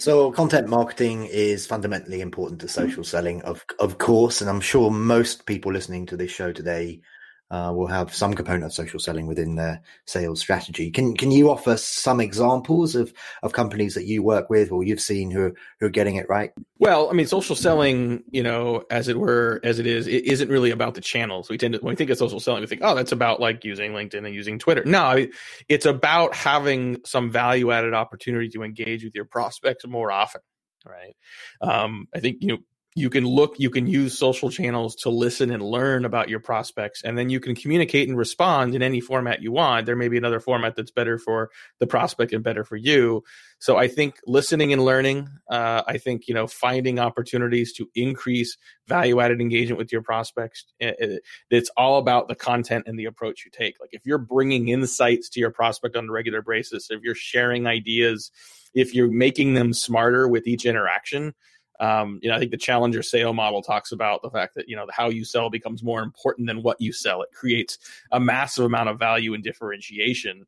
So 0.00 0.32
content 0.32 0.66
marketing 0.66 1.26
is 1.26 1.66
fundamentally 1.66 2.22
important 2.22 2.58
to 2.62 2.68
social 2.68 3.02
mm-hmm. 3.02 3.02
selling, 3.02 3.42
of 3.42 3.66
of 3.78 3.98
course, 3.98 4.40
and 4.40 4.48
I'm 4.48 4.62
sure 4.62 4.90
most 4.90 5.44
people 5.44 5.70
listening 5.74 6.06
to 6.06 6.16
this 6.16 6.30
show 6.30 6.52
today 6.52 7.02
uh, 7.50 7.72
will 7.74 7.86
have 7.86 8.14
some 8.14 8.34
component 8.34 8.64
of 8.64 8.72
social 8.72 9.00
selling 9.00 9.26
within 9.26 9.56
their 9.56 9.80
sales 10.06 10.40
strategy. 10.40 10.90
Can 10.90 11.16
can 11.16 11.30
you 11.30 11.50
offer 11.50 11.76
some 11.76 12.20
examples 12.20 12.94
of 12.94 13.12
of 13.42 13.52
companies 13.52 13.94
that 13.94 14.06
you 14.06 14.22
work 14.22 14.48
with 14.48 14.70
or 14.70 14.84
you've 14.84 15.00
seen 15.00 15.30
who 15.30 15.52
who 15.80 15.86
are 15.86 15.90
getting 15.90 16.16
it 16.16 16.28
right? 16.28 16.52
Well, 16.78 17.10
I 17.10 17.12
mean, 17.12 17.26
social 17.26 17.56
selling, 17.56 18.22
you 18.30 18.42
know, 18.42 18.84
as 18.90 19.08
it 19.08 19.18
were, 19.18 19.60
as 19.64 19.78
it 19.78 19.86
is, 19.86 20.06
it 20.06 20.24
isn't 20.26 20.48
really 20.48 20.70
about 20.70 20.94
the 20.94 21.00
channels. 21.00 21.50
We 21.50 21.58
tend 21.58 21.74
to 21.74 21.80
when 21.80 21.92
we 21.92 21.96
think 21.96 22.10
of 22.10 22.18
social 22.18 22.40
selling, 22.40 22.60
we 22.60 22.66
think, 22.68 22.82
oh, 22.84 22.94
that's 22.94 23.12
about 23.12 23.40
like 23.40 23.64
using 23.64 23.92
LinkedIn 23.92 24.24
and 24.24 24.34
using 24.34 24.58
Twitter. 24.58 24.84
No, 24.84 25.26
it's 25.68 25.86
about 25.86 26.34
having 26.34 26.98
some 27.04 27.30
value 27.30 27.72
added 27.72 27.94
opportunity 27.94 28.48
to 28.50 28.62
engage 28.62 29.04
with 29.04 29.14
your 29.14 29.24
prospects 29.24 29.86
more 29.86 30.12
often 30.12 30.40
right 30.86 31.14
um, 31.60 32.06
i 32.14 32.20
think 32.20 32.38
you 32.40 32.48
know 32.48 32.58
you 32.96 33.08
can 33.08 33.24
look 33.24 33.54
you 33.58 33.70
can 33.70 33.86
use 33.86 34.18
social 34.18 34.50
channels 34.50 34.96
to 34.96 35.10
listen 35.10 35.52
and 35.52 35.62
learn 35.62 36.04
about 36.04 36.28
your 36.28 36.40
prospects 36.40 37.02
and 37.02 37.16
then 37.16 37.30
you 37.30 37.38
can 37.38 37.54
communicate 37.54 38.08
and 38.08 38.18
respond 38.18 38.74
in 38.74 38.82
any 38.82 39.00
format 39.00 39.42
you 39.42 39.52
want. 39.52 39.86
There 39.86 39.94
may 39.94 40.08
be 40.08 40.18
another 40.18 40.40
format 40.40 40.74
that's 40.74 40.90
better 40.90 41.16
for 41.16 41.50
the 41.78 41.86
prospect 41.86 42.32
and 42.32 42.42
better 42.42 42.64
for 42.64 42.76
you. 42.76 43.22
So 43.60 43.76
i 43.76 43.86
think 43.86 44.16
listening 44.26 44.72
and 44.72 44.84
learning 44.84 45.28
uh, 45.48 45.82
i 45.86 45.98
think 45.98 46.26
you 46.26 46.34
know 46.34 46.48
finding 46.48 46.98
opportunities 46.98 47.72
to 47.74 47.88
increase 47.94 48.56
value 48.88 49.20
added 49.20 49.40
engagement 49.40 49.78
with 49.78 49.92
your 49.92 50.02
prospects 50.02 50.64
it, 50.80 50.96
it, 50.98 51.22
it's 51.50 51.70
all 51.76 51.98
about 51.98 52.26
the 52.26 52.34
content 52.34 52.84
and 52.86 52.98
the 52.98 53.04
approach 53.04 53.44
you 53.44 53.50
take. 53.52 53.76
Like 53.80 53.90
if 53.92 54.04
you're 54.04 54.18
bringing 54.18 54.68
insights 54.68 55.28
to 55.30 55.40
your 55.40 55.50
prospect 55.50 55.94
on 55.94 56.08
a 56.08 56.12
regular 56.12 56.42
basis 56.42 56.90
if 56.90 57.02
you're 57.02 57.14
sharing 57.14 57.68
ideas 57.68 58.32
if 58.74 58.94
you're 58.94 59.10
making 59.10 59.54
them 59.54 59.72
smarter 59.72 60.26
with 60.26 60.48
each 60.48 60.66
interaction 60.66 61.34
um, 61.80 62.20
you 62.22 62.28
know, 62.28 62.36
I 62.36 62.38
think 62.38 62.50
the 62.50 62.58
challenger 62.58 63.02
sale 63.02 63.32
model 63.32 63.62
talks 63.62 63.90
about 63.90 64.20
the 64.22 64.30
fact 64.30 64.54
that 64.54 64.68
you 64.68 64.76
know 64.76 64.86
how 64.92 65.08
you 65.08 65.24
sell 65.24 65.48
becomes 65.48 65.82
more 65.82 66.02
important 66.02 66.46
than 66.46 66.62
what 66.62 66.80
you 66.80 66.92
sell. 66.92 67.22
It 67.22 67.30
creates 67.32 67.78
a 68.12 68.20
massive 68.20 68.66
amount 68.66 68.90
of 68.90 68.98
value 68.98 69.32
and 69.34 69.42
differentiation 69.42 70.46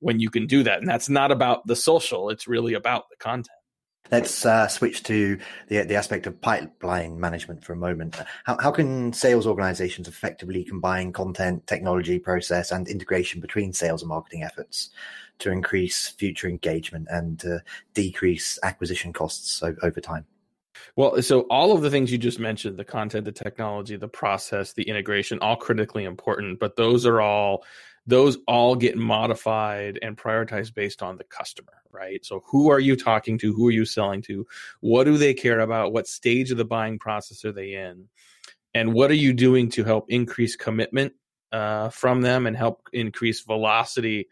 when 0.00 0.18
you 0.18 0.28
can 0.28 0.46
do 0.46 0.64
that, 0.64 0.80
and 0.80 0.88
that's 0.88 1.08
not 1.08 1.30
about 1.30 1.66
the 1.66 1.76
social. 1.76 2.30
It's 2.30 2.48
really 2.48 2.74
about 2.74 3.08
the 3.10 3.16
content. 3.16 3.56
Let's 4.10 4.44
uh, 4.44 4.66
switch 4.66 5.04
to 5.04 5.38
the 5.68 5.84
the 5.84 5.94
aspect 5.94 6.26
of 6.26 6.40
pipeline 6.40 7.20
management 7.20 7.64
for 7.64 7.74
a 7.74 7.76
moment. 7.76 8.20
How 8.44 8.58
how 8.60 8.72
can 8.72 9.12
sales 9.12 9.46
organizations 9.46 10.08
effectively 10.08 10.64
combine 10.64 11.12
content, 11.12 11.68
technology, 11.68 12.18
process, 12.18 12.72
and 12.72 12.88
integration 12.88 13.40
between 13.40 13.72
sales 13.72 14.02
and 14.02 14.08
marketing 14.08 14.42
efforts 14.42 14.90
to 15.38 15.52
increase 15.52 16.08
future 16.08 16.48
engagement 16.48 17.06
and 17.08 17.44
uh, 17.46 17.58
decrease 17.94 18.58
acquisition 18.64 19.12
costs 19.12 19.62
over 19.62 20.00
time? 20.00 20.26
Well, 20.96 21.22
so 21.22 21.42
all 21.42 21.72
of 21.72 21.82
the 21.82 21.90
things 21.90 22.12
you 22.12 22.18
just 22.18 22.38
mentioned 22.38 22.76
the 22.76 22.84
content, 22.84 23.24
the 23.24 23.32
technology, 23.32 23.96
the 23.96 24.08
process, 24.08 24.72
the 24.72 24.82
integration, 24.82 25.38
all 25.40 25.56
critically 25.56 26.04
important, 26.04 26.60
but 26.60 26.76
those 26.76 27.06
are 27.06 27.20
all 27.20 27.64
those 28.06 28.38
all 28.48 28.74
get 28.74 28.96
modified 28.96 29.98
and 30.02 30.16
prioritized 30.16 30.74
based 30.74 31.02
on 31.02 31.16
the 31.16 31.24
customer, 31.24 31.82
right? 31.92 32.24
So 32.24 32.42
who 32.46 32.70
are 32.70 32.80
you 32.80 32.96
talking 32.96 33.38
to? 33.38 33.52
Who 33.52 33.68
are 33.68 33.72
you 33.72 33.84
selling 33.84 34.22
to? 34.22 34.46
What 34.80 35.04
do 35.04 35.16
they 35.16 35.34
care 35.34 35.60
about? 35.60 35.92
What 35.92 36.08
stage 36.08 36.50
of 36.50 36.58
the 36.58 36.64
buying 36.64 36.98
process 36.98 37.44
are 37.44 37.52
they 37.52 37.74
in? 37.74 38.08
And 38.74 38.92
what 38.92 39.10
are 39.10 39.14
you 39.14 39.32
doing 39.32 39.70
to 39.70 39.84
help 39.84 40.06
increase 40.08 40.56
commitment 40.56 41.12
uh, 41.52 41.90
from 41.90 42.22
them 42.22 42.46
and 42.46 42.56
help 42.56 42.88
increase 42.92 43.42
velocity 43.42 44.28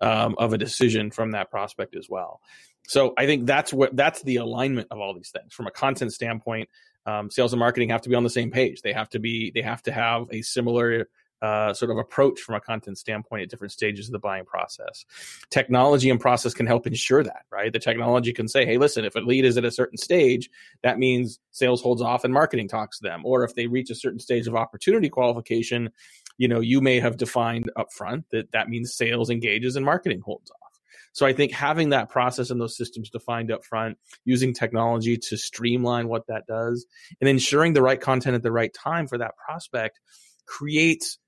um, 0.00 0.34
of 0.38 0.52
a 0.52 0.58
decision 0.58 1.10
from 1.10 1.32
that 1.32 1.50
prospect 1.50 1.94
as 1.94 2.08
well? 2.08 2.40
So 2.88 3.14
I 3.16 3.26
think 3.26 3.46
that's 3.46 3.72
what 3.72 3.96
that's 3.96 4.22
the 4.22 4.36
alignment 4.36 4.88
of 4.90 4.98
all 4.98 5.14
these 5.14 5.30
things 5.30 5.52
from 5.52 5.66
a 5.66 5.70
content 5.70 6.12
standpoint. 6.12 6.68
Um, 7.04 7.30
sales 7.30 7.52
and 7.52 7.60
marketing 7.60 7.88
have 7.90 8.02
to 8.02 8.08
be 8.08 8.14
on 8.14 8.22
the 8.22 8.30
same 8.30 8.50
page. 8.50 8.82
They 8.82 8.92
have 8.92 9.08
to 9.10 9.18
be 9.18 9.50
they 9.54 9.62
have 9.62 9.82
to 9.84 9.92
have 9.92 10.26
a 10.30 10.42
similar 10.42 11.08
uh, 11.42 11.74
sort 11.74 11.90
of 11.90 11.98
approach 11.98 12.40
from 12.40 12.54
a 12.54 12.60
content 12.60 12.96
standpoint 12.96 13.42
at 13.42 13.50
different 13.50 13.72
stages 13.72 14.06
of 14.06 14.12
the 14.12 14.18
buying 14.18 14.44
process. 14.44 15.04
Technology 15.50 16.08
and 16.08 16.20
process 16.20 16.54
can 16.54 16.66
help 16.66 16.86
ensure 16.86 17.24
that, 17.24 17.42
right? 17.50 17.72
The 17.72 17.80
technology 17.80 18.32
can 18.32 18.46
say, 18.46 18.64
hey, 18.64 18.78
listen, 18.78 19.04
if 19.04 19.16
a 19.16 19.18
lead 19.18 19.44
is 19.44 19.56
at 19.56 19.64
a 19.64 19.70
certain 19.70 19.98
stage, 19.98 20.48
that 20.84 21.00
means 21.00 21.40
sales 21.50 21.82
holds 21.82 22.00
off 22.00 22.22
and 22.22 22.32
marketing 22.32 22.68
talks 22.68 23.00
to 23.00 23.02
them. 23.02 23.22
Or 23.24 23.42
if 23.42 23.56
they 23.56 23.66
reach 23.66 23.90
a 23.90 23.94
certain 23.96 24.20
stage 24.20 24.46
of 24.46 24.54
opportunity 24.54 25.08
qualification, 25.08 25.90
you 26.38 26.46
know, 26.46 26.60
you 26.60 26.80
may 26.80 27.00
have 27.00 27.16
defined 27.16 27.70
upfront 27.76 28.24
that 28.30 28.52
that 28.52 28.68
means 28.68 28.94
sales 28.94 29.28
engages 29.28 29.74
and 29.74 29.84
marketing 29.84 30.20
holds 30.20 30.50
off. 30.50 30.71
So 31.12 31.26
I 31.26 31.32
think 31.32 31.52
having 31.52 31.90
that 31.90 32.08
process 32.08 32.50
and 32.50 32.60
those 32.60 32.76
systems 32.76 33.10
defined 33.10 33.52
up 33.52 33.64
front, 33.64 33.98
using 34.24 34.54
technology 34.54 35.16
to 35.16 35.36
streamline 35.36 36.08
what 36.08 36.26
that 36.28 36.46
does, 36.46 36.86
and 37.20 37.28
ensuring 37.28 37.74
the 37.74 37.82
right 37.82 38.00
content 38.00 38.34
at 38.34 38.42
the 38.42 38.52
right 38.52 38.72
time 38.72 39.06
for 39.06 39.18
that 39.18 39.34
prospect 39.36 40.00
creates 40.46 41.18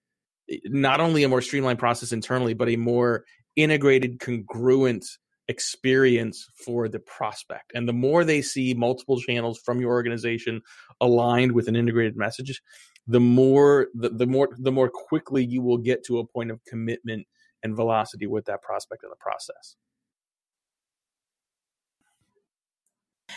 eh, 0.50 0.56
not 0.64 1.00
only 1.00 1.22
a 1.22 1.28
more 1.28 1.42
streamlined 1.42 1.78
process 1.78 2.12
internally, 2.12 2.54
but 2.54 2.68
a 2.68 2.76
more 2.76 3.24
integrated, 3.56 4.20
congruent 4.20 5.04
experience 5.48 6.48
for 6.64 6.88
the 6.88 6.98
prospect. 6.98 7.72
And 7.74 7.86
the 7.88 7.92
more 7.92 8.24
they 8.24 8.40
see 8.42 8.74
multiple 8.74 9.20
channels 9.20 9.58
from 9.58 9.80
your 9.80 9.90
organization 9.90 10.62
aligned 11.00 11.52
with 11.52 11.68
an 11.68 11.76
integrated 11.76 12.16
message, 12.16 12.62
the 13.06 13.20
more 13.20 13.88
the, 13.94 14.08
the 14.08 14.26
more 14.26 14.48
the 14.58 14.72
more 14.72 14.88
quickly 14.88 15.44
you 15.44 15.60
will 15.60 15.76
get 15.76 16.04
to 16.06 16.18
a 16.18 16.26
point 16.26 16.50
of 16.50 16.64
commitment 16.64 17.26
and 17.64 17.74
velocity 17.74 18.26
with 18.26 18.44
that 18.44 18.62
prospect 18.62 19.02
in 19.02 19.10
the 19.10 19.16
process. 19.16 19.76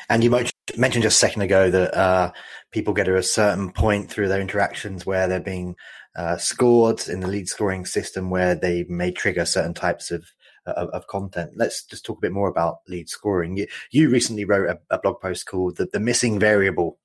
And 0.10 0.24
you 0.24 0.30
mentioned 0.30 1.04
just 1.04 1.18
a 1.18 1.26
second 1.26 1.42
ago 1.42 1.70
that 1.70 1.98
uh, 1.98 2.32
people 2.72 2.94
get 2.94 3.06
to 3.06 3.18
a 3.18 3.24
certain 3.24 3.72
point 3.72 4.10
through 4.10 4.28
their 4.28 4.42
interactions 4.42 5.06
where 5.06 5.28
they're 5.28 5.40
being 5.40 5.76
uh, 6.16 6.38
scored 6.38 7.08
in 7.08 7.20
the 7.20 7.28
lead 7.28 7.50
scoring 7.50 7.86
system, 7.86 8.30
where 8.30 8.56
they 8.56 8.86
may 8.88 9.12
trigger 9.12 9.46
certain 9.46 9.74
types 9.74 10.12
of 10.12 10.26
of, 10.66 10.90
of, 10.90 11.08
content. 11.08 11.52
Let's 11.56 11.86
just 11.86 12.06
talk 12.06 12.18
a 12.18 12.22
bit 12.22 12.34
more 12.34 12.50
about 12.50 12.80
lead 12.90 13.08
scoring. 13.08 13.56
You, 13.56 13.68
you 13.90 14.10
recently 14.10 14.44
wrote 14.44 14.70
a, 14.70 14.78
a, 14.94 15.00
blog 15.00 15.22
post 15.22 15.46
called 15.46 15.78
the, 15.78 15.88
the 15.94 16.00
missing 16.02 16.40
variable 16.40 17.00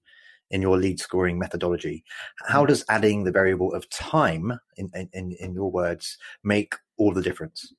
in 0.51 0.63
your 0.63 0.77
lead 0.77 0.99
scoring 0.99 1.39
methodology. 1.39 2.05
How 2.47 2.65
mm. 2.65 2.69
does 2.69 2.85
adding 2.89 3.23
the 3.23 3.31
variable 3.31 3.73
of 3.73 3.89
time, 3.89 4.59
in, 4.77 4.91
in, 5.13 5.33
in 5.39 5.55
your 5.55 5.71
words, 5.71 6.19
make 6.43 6.75
all 7.03 7.13
the 7.13 7.23
difference. 7.23 7.73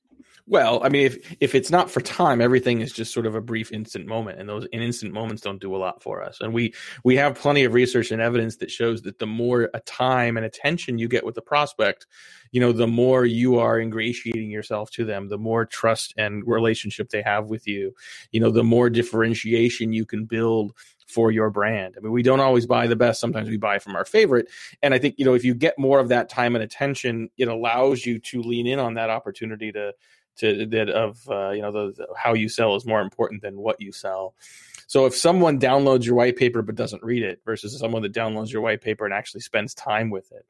Well, 0.46 0.82
I 0.84 0.90
mean, 0.90 1.06
if 1.06 1.36
if 1.40 1.56
it's 1.56 1.72
not 1.72 1.90
for 1.90 2.02
time, 2.02 2.42
everything 2.42 2.82
is 2.82 2.92
just 2.92 3.14
sort 3.14 3.26
of 3.26 3.34
a 3.34 3.40
brief 3.40 3.72
instant 3.72 4.08
moment, 4.08 4.42
and 4.42 4.50
those 4.50 4.68
instant 4.74 5.14
moments 5.14 5.42
don't 5.42 5.62
do 5.62 5.74
a 5.74 5.78
lot 5.78 6.04
for 6.04 6.22
us. 6.22 6.40
And 6.42 6.54
we 6.54 6.74
we 7.06 7.16
have 7.16 7.36
plenty 7.36 7.64
of 7.64 7.74
research 7.74 8.12
and 8.12 8.22
evidence 8.22 8.58
that 8.58 8.70
shows 8.70 9.04
that 9.04 9.20
the 9.20 9.26
more 9.26 9.70
a 9.74 9.80
time 9.80 10.36
and 10.36 10.46
attention 10.46 10.98
you 10.98 11.08
get 11.08 11.26
with 11.26 11.36
the 11.36 11.42
prospect, 11.42 12.08
you 12.52 12.60
know, 12.60 12.74
the 12.74 12.88
more 12.88 13.26
you 13.26 13.58
are 13.58 13.80
ingratiating 13.80 14.52
yourself 14.52 14.92
to 14.92 15.06
them, 15.06 15.30
the 15.30 15.38
more 15.38 15.66
trust 15.66 16.14
and 16.18 16.44
relationship 16.46 17.10
they 17.10 17.22
have 17.22 17.46
with 17.46 17.66
you, 17.66 17.94
you 18.32 18.42
know, 18.42 18.52
the 18.52 18.66
more 18.66 18.90
differentiation 18.90 19.94
you 19.94 20.06
can 20.06 20.26
build 20.26 20.74
for 21.14 21.32
your 21.32 21.50
brand. 21.52 21.96
I 21.96 22.02
mean, 22.02 22.12
we 22.12 22.24
don't 22.24 22.40
always 22.40 22.66
buy 22.66 22.88
the 22.88 22.96
best. 22.96 23.22
Sometimes 23.22 23.48
we 23.50 23.58
buy 23.58 23.78
from 23.78 23.96
our 23.96 24.06
favorite. 24.06 24.48
And 24.82 24.94
I 24.94 24.98
think, 25.00 25.16
you 25.18 25.26
know, 25.26 25.36
if 25.36 25.46
you 25.46 25.54
get 25.54 25.78
more 25.78 26.00
of 26.00 26.10
that 26.10 26.28
time 26.28 26.56
and 26.56 26.64
attention, 26.64 27.30
it 27.38 27.48
allows 27.48 28.06
you 28.06 28.20
to 28.20 28.42
lean 28.42 28.66
in 28.66 28.80
on 28.80 28.96
that 28.96 29.10
opportunity 29.12 29.72
to, 29.72 29.94
to 30.38 30.66
that 30.66 30.90
of, 30.90 31.20
uh, 31.30 31.52
you 31.52 31.62
know, 31.62 31.72
the, 31.72 31.94
the, 31.96 32.08
how 32.18 32.34
you 32.34 32.50
sell 32.50 32.76
is 32.76 32.86
more 32.86 33.02
important 33.02 33.44
than 33.44 33.58
what 33.58 33.80
you 33.80 33.92
sell. 33.92 34.34
So 34.88 35.06
if 35.06 35.16
someone 35.16 35.60
downloads 35.60 36.06
your 36.06 36.16
white 36.16 36.36
paper 36.36 36.62
but 36.62 36.76
doesn't 36.76 37.04
read 37.04 37.24
it 37.24 37.42
versus 37.46 37.78
someone 37.78 38.02
that 38.02 38.14
downloads 38.14 38.52
your 38.52 38.62
white 38.62 38.82
paper 38.82 39.06
and 39.06 39.14
actually 39.14 39.42
spends 39.42 39.74
time 39.74 40.10
with 40.10 40.32
it, 40.32 40.46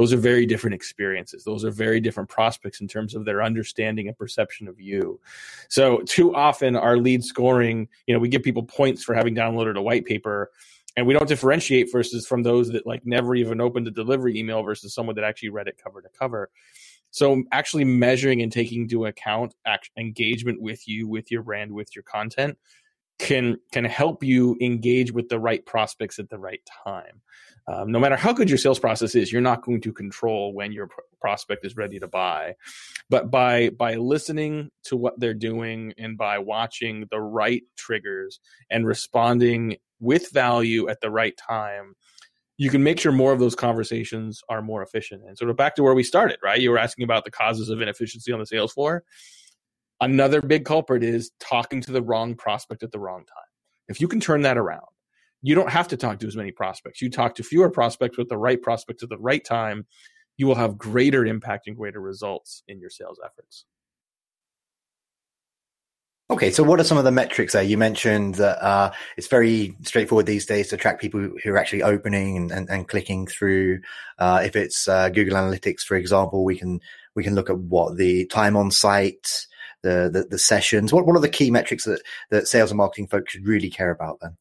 those 0.00 0.14
are 0.14 0.16
very 0.16 0.46
different 0.46 0.72
experiences. 0.72 1.44
Those 1.44 1.62
are 1.62 1.70
very 1.70 2.00
different 2.00 2.30
prospects 2.30 2.80
in 2.80 2.88
terms 2.88 3.14
of 3.14 3.26
their 3.26 3.42
understanding 3.42 4.08
and 4.08 4.16
perception 4.16 4.66
of 4.66 4.80
you. 4.80 5.20
So 5.68 6.00
too 6.06 6.34
often 6.34 6.74
our 6.74 6.96
lead 6.96 7.22
scoring, 7.22 7.86
you 8.06 8.14
know, 8.14 8.18
we 8.18 8.30
give 8.30 8.42
people 8.42 8.62
points 8.62 9.04
for 9.04 9.14
having 9.14 9.34
downloaded 9.34 9.76
a 9.76 9.82
white 9.82 10.06
paper 10.06 10.52
and 10.96 11.06
we 11.06 11.12
don't 11.12 11.28
differentiate 11.28 11.92
versus 11.92 12.26
from 12.26 12.42
those 12.42 12.70
that 12.70 12.86
like 12.86 13.04
never 13.04 13.34
even 13.34 13.60
opened 13.60 13.88
a 13.88 13.90
delivery 13.90 14.38
email 14.38 14.62
versus 14.62 14.94
someone 14.94 15.16
that 15.16 15.24
actually 15.24 15.50
read 15.50 15.68
it 15.68 15.76
cover 15.76 16.00
to 16.00 16.08
cover. 16.18 16.48
So 17.10 17.42
actually 17.52 17.84
measuring 17.84 18.40
and 18.40 18.50
taking 18.50 18.84
into 18.84 19.04
account 19.04 19.54
engagement 19.98 20.62
with 20.62 20.88
you, 20.88 21.08
with 21.08 21.30
your 21.30 21.42
brand, 21.42 21.72
with 21.72 21.94
your 21.94 22.04
content 22.04 22.56
can 23.20 23.58
can 23.70 23.84
help 23.84 24.24
you 24.24 24.56
engage 24.60 25.12
with 25.12 25.28
the 25.28 25.38
right 25.38 25.64
prospects 25.66 26.18
at 26.18 26.30
the 26.30 26.38
right 26.38 26.62
time. 26.84 27.20
Um, 27.68 27.92
no 27.92 28.00
matter 28.00 28.16
how 28.16 28.32
good 28.32 28.48
your 28.48 28.58
sales 28.58 28.78
process 28.78 29.14
is, 29.14 29.30
you're 29.30 29.42
not 29.42 29.62
going 29.62 29.82
to 29.82 29.92
control 29.92 30.54
when 30.54 30.72
your 30.72 30.88
prospect 31.20 31.64
is 31.64 31.76
ready 31.76 31.98
to 32.00 32.08
buy. 32.08 32.54
But 33.10 33.30
by 33.30 33.70
by 33.70 33.96
listening 33.96 34.70
to 34.84 34.96
what 34.96 35.20
they're 35.20 35.34
doing 35.34 35.92
and 35.98 36.16
by 36.16 36.38
watching 36.38 37.06
the 37.10 37.20
right 37.20 37.62
triggers 37.76 38.40
and 38.70 38.86
responding 38.86 39.76
with 40.00 40.32
value 40.32 40.88
at 40.88 41.02
the 41.02 41.10
right 41.10 41.36
time, 41.36 41.94
you 42.56 42.70
can 42.70 42.82
make 42.82 42.98
sure 42.98 43.12
more 43.12 43.34
of 43.34 43.38
those 43.38 43.54
conversations 43.54 44.42
are 44.48 44.62
more 44.62 44.82
efficient. 44.82 45.24
And 45.26 45.36
sort 45.36 45.50
of 45.50 45.58
back 45.58 45.74
to 45.76 45.82
where 45.82 45.94
we 45.94 46.02
started, 46.02 46.38
right? 46.42 46.60
You 46.60 46.70
were 46.70 46.78
asking 46.78 47.04
about 47.04 47.26
the 47.26 47.30
causes 47.30 47.68
of 47.68 47.82
inefficiency 47.82 48.32
on 48.32 48.40
the 48.40 48.46
sales 48.46 48.72
floor. 48.72 49.04
Another 50.00 50.40
big 50.40 50.64
culprit 50.64 51.04
is 51.04 51.30
talking 51.40 51.80
to 51.82 51.92
the 51.92 52.02
wrong 52.02 52.34
prospect 52.34 52.82
at 52.82 52.90
the 52.90 52.98
wrong 52.98 53.20
time. 53.20 53.44
If 53.88 54.00
you 54.00 54.08
can 54.08 54.20
turn 54.20 54.42
that 54.42 54.56
around, 54.56 54.86
you 55.42 55.54
don't 55.54 55.70
have 55.70 55.88
to 55.88 55.96
talk 55.96 56.18
to 56.20 56.26
as 56.26 56.36
many 56.36 56.52
prospects. 56.52 57.02
You 57.02 57.10
talk 57.10 57.34
to 57.34 57.42
fewer 57.42 57.70
prospects 57.70 58.16
with 58.16 58.28
the 58.28 58.38
right 58.38 58.60
prospects 58.60 59.02
at 59.02 59.08
the 59.08 59.18
right 59.18 59.44
time. 59.44 59.86
you 60.36 60.46
will 60.46 60.54
have 60.54 60.78
greater 60.78 61.26
impact 61.26 61.66
and 61.66 61.76
greater 61.76 62.00
results 62.00 62.62
in 62.66 62.80
your 62.80 62.88
sales 62.88 63.20
efforts. 63.22 63.66
Okay, 66.30 66.50
so 66.52 66.62
what 66.62 66.78
are 66.78 66.84
some 66.84 66.96
of 66.96 67.02
the 67.02 67.10
metrics 67.10 67.52
there? 67.52 67.62
You 67.62 67.76
mentioned 67.76 68.36
that 68.36 68.64
uh, 68.64 68.92
it's 69.16 69.26
very 69.26 69.76
straightforward 69.82 70.26
these 70.26 70.46
days 70.46 70.68
to 70.68 70.76
track 70.76 71.00
people 71.00 71.28
who 71.42 71.50
are 71.50 71.58
actually 71.58 71.82
opening 71.82 72.36
and, 72.36 72.52
and, 72.52 72.70
and 72.70 72.88
clicking 72.88 73.26
through. 73.26 73.80
Uh, 74.18 74.40
if 74.44 74.54
it's 74.54 74.86
uh, 74.86 75.08
Google 75.08 75.36
Analytics, 75.36 75.80
for 75.80 75.96
example, 75.96 76.44
we 76.44 76.56
can 76.56 76.80
we 77.16 77.24
can 77.24 77.34
look 77.34 77.50
at 77.50 77.58
what 77.58 77.96
the 77.96 78.26
time 78.26 78.56
on 78.56 78.70
site, 78.70 79.46
the 79.82 80.10
the, 80.12 80.26
the 80.30 80.38
sessions. 80.38 80.92
What 80.92 81.06
what 81.06 81.16
are 81.16 81.20
the 81.20 81.28
key 81.28 81.50
metrics 81.50 81.84
that 81.84 82.02
that 82.30 82.48
sales 82.48 82.70
and 82.70 82.78
marketing 82.78 83.08
folks 83.08 83.32
should 83.32 83.46
really 83.46 83.70
care 83.70 83.90
about 83.90 84.18
then? 84.20 84.36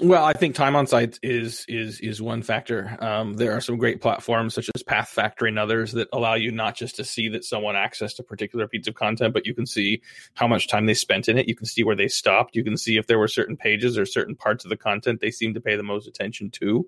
Well, 0.00 0.24
I 0.24 0.32
think 0.32 0.54
time 0.54 0.74
on 0.74 0.86
site 0.86 1.18
is 1.22 1.66
is 1.68 2.00
is 2.00 2.22
one 2.22 2.42
factor. 2.42 2.96
Um, 3.00 3.34
there 3.34 3.52
are 3.52 3.60
some 3.60 3.76
great 3.76 4.00
platforms 4.00 4.54
such 4.54 4.70
as 4.74 4.82
Path 4.82 5.10
Factory 5.10 5.50
and 5.50 5.58
others 5.58 5.92
that 5.92 6.08
allow 6.14 6.32
you 6.32 6.50
not 6.50 6.76
just 6.76 6.96
to 6.96 7.04
see 7.04 7.28
that 7.28 7.44
someone 7.44 7.74
accessed 7.74 8.18
a 8.18 8.22
particular 8.22 8.66
piece 8.66 8.86
of 8.86 8.94
content, 8.94 9.34
but 9.34 9.46
you 9.46 9.54
can 9.54 9.66
see 9.66 10.00
how 10.32 10.48
much 10.48 10.68
time 10.68 10.86
they 10.86 10.94
spent 10.94 11.28
in 11.28 11.36
it. 11.36 11.46
You 11.46 11.54
can 11.54 11.66
see 11.66 11.84
where 11.84 11.96
they 11.96 12.08
stopped. 12.08 12.56
You 12.56 12.64
can 12.64 12.78
see 12.78 12.96
if 12.96 13.06
there 13.06 13.18
were 13.18 13.28
certain 13.28 13.56
pages 13.56 13.98
or 13.98 14.06
certain 14.06 14.34
parts 14.34 14.64
of 14.64 14.70
the 14.70 14.78
content 14.78 15.20
they 15.20 15.30
seem 15.30 15.52
to 15.54 15.60
pay 15.60 15.76
the 15.76 15.82
most 15.82 16.08
attention 16.08 16.50
to. 16.52 16.86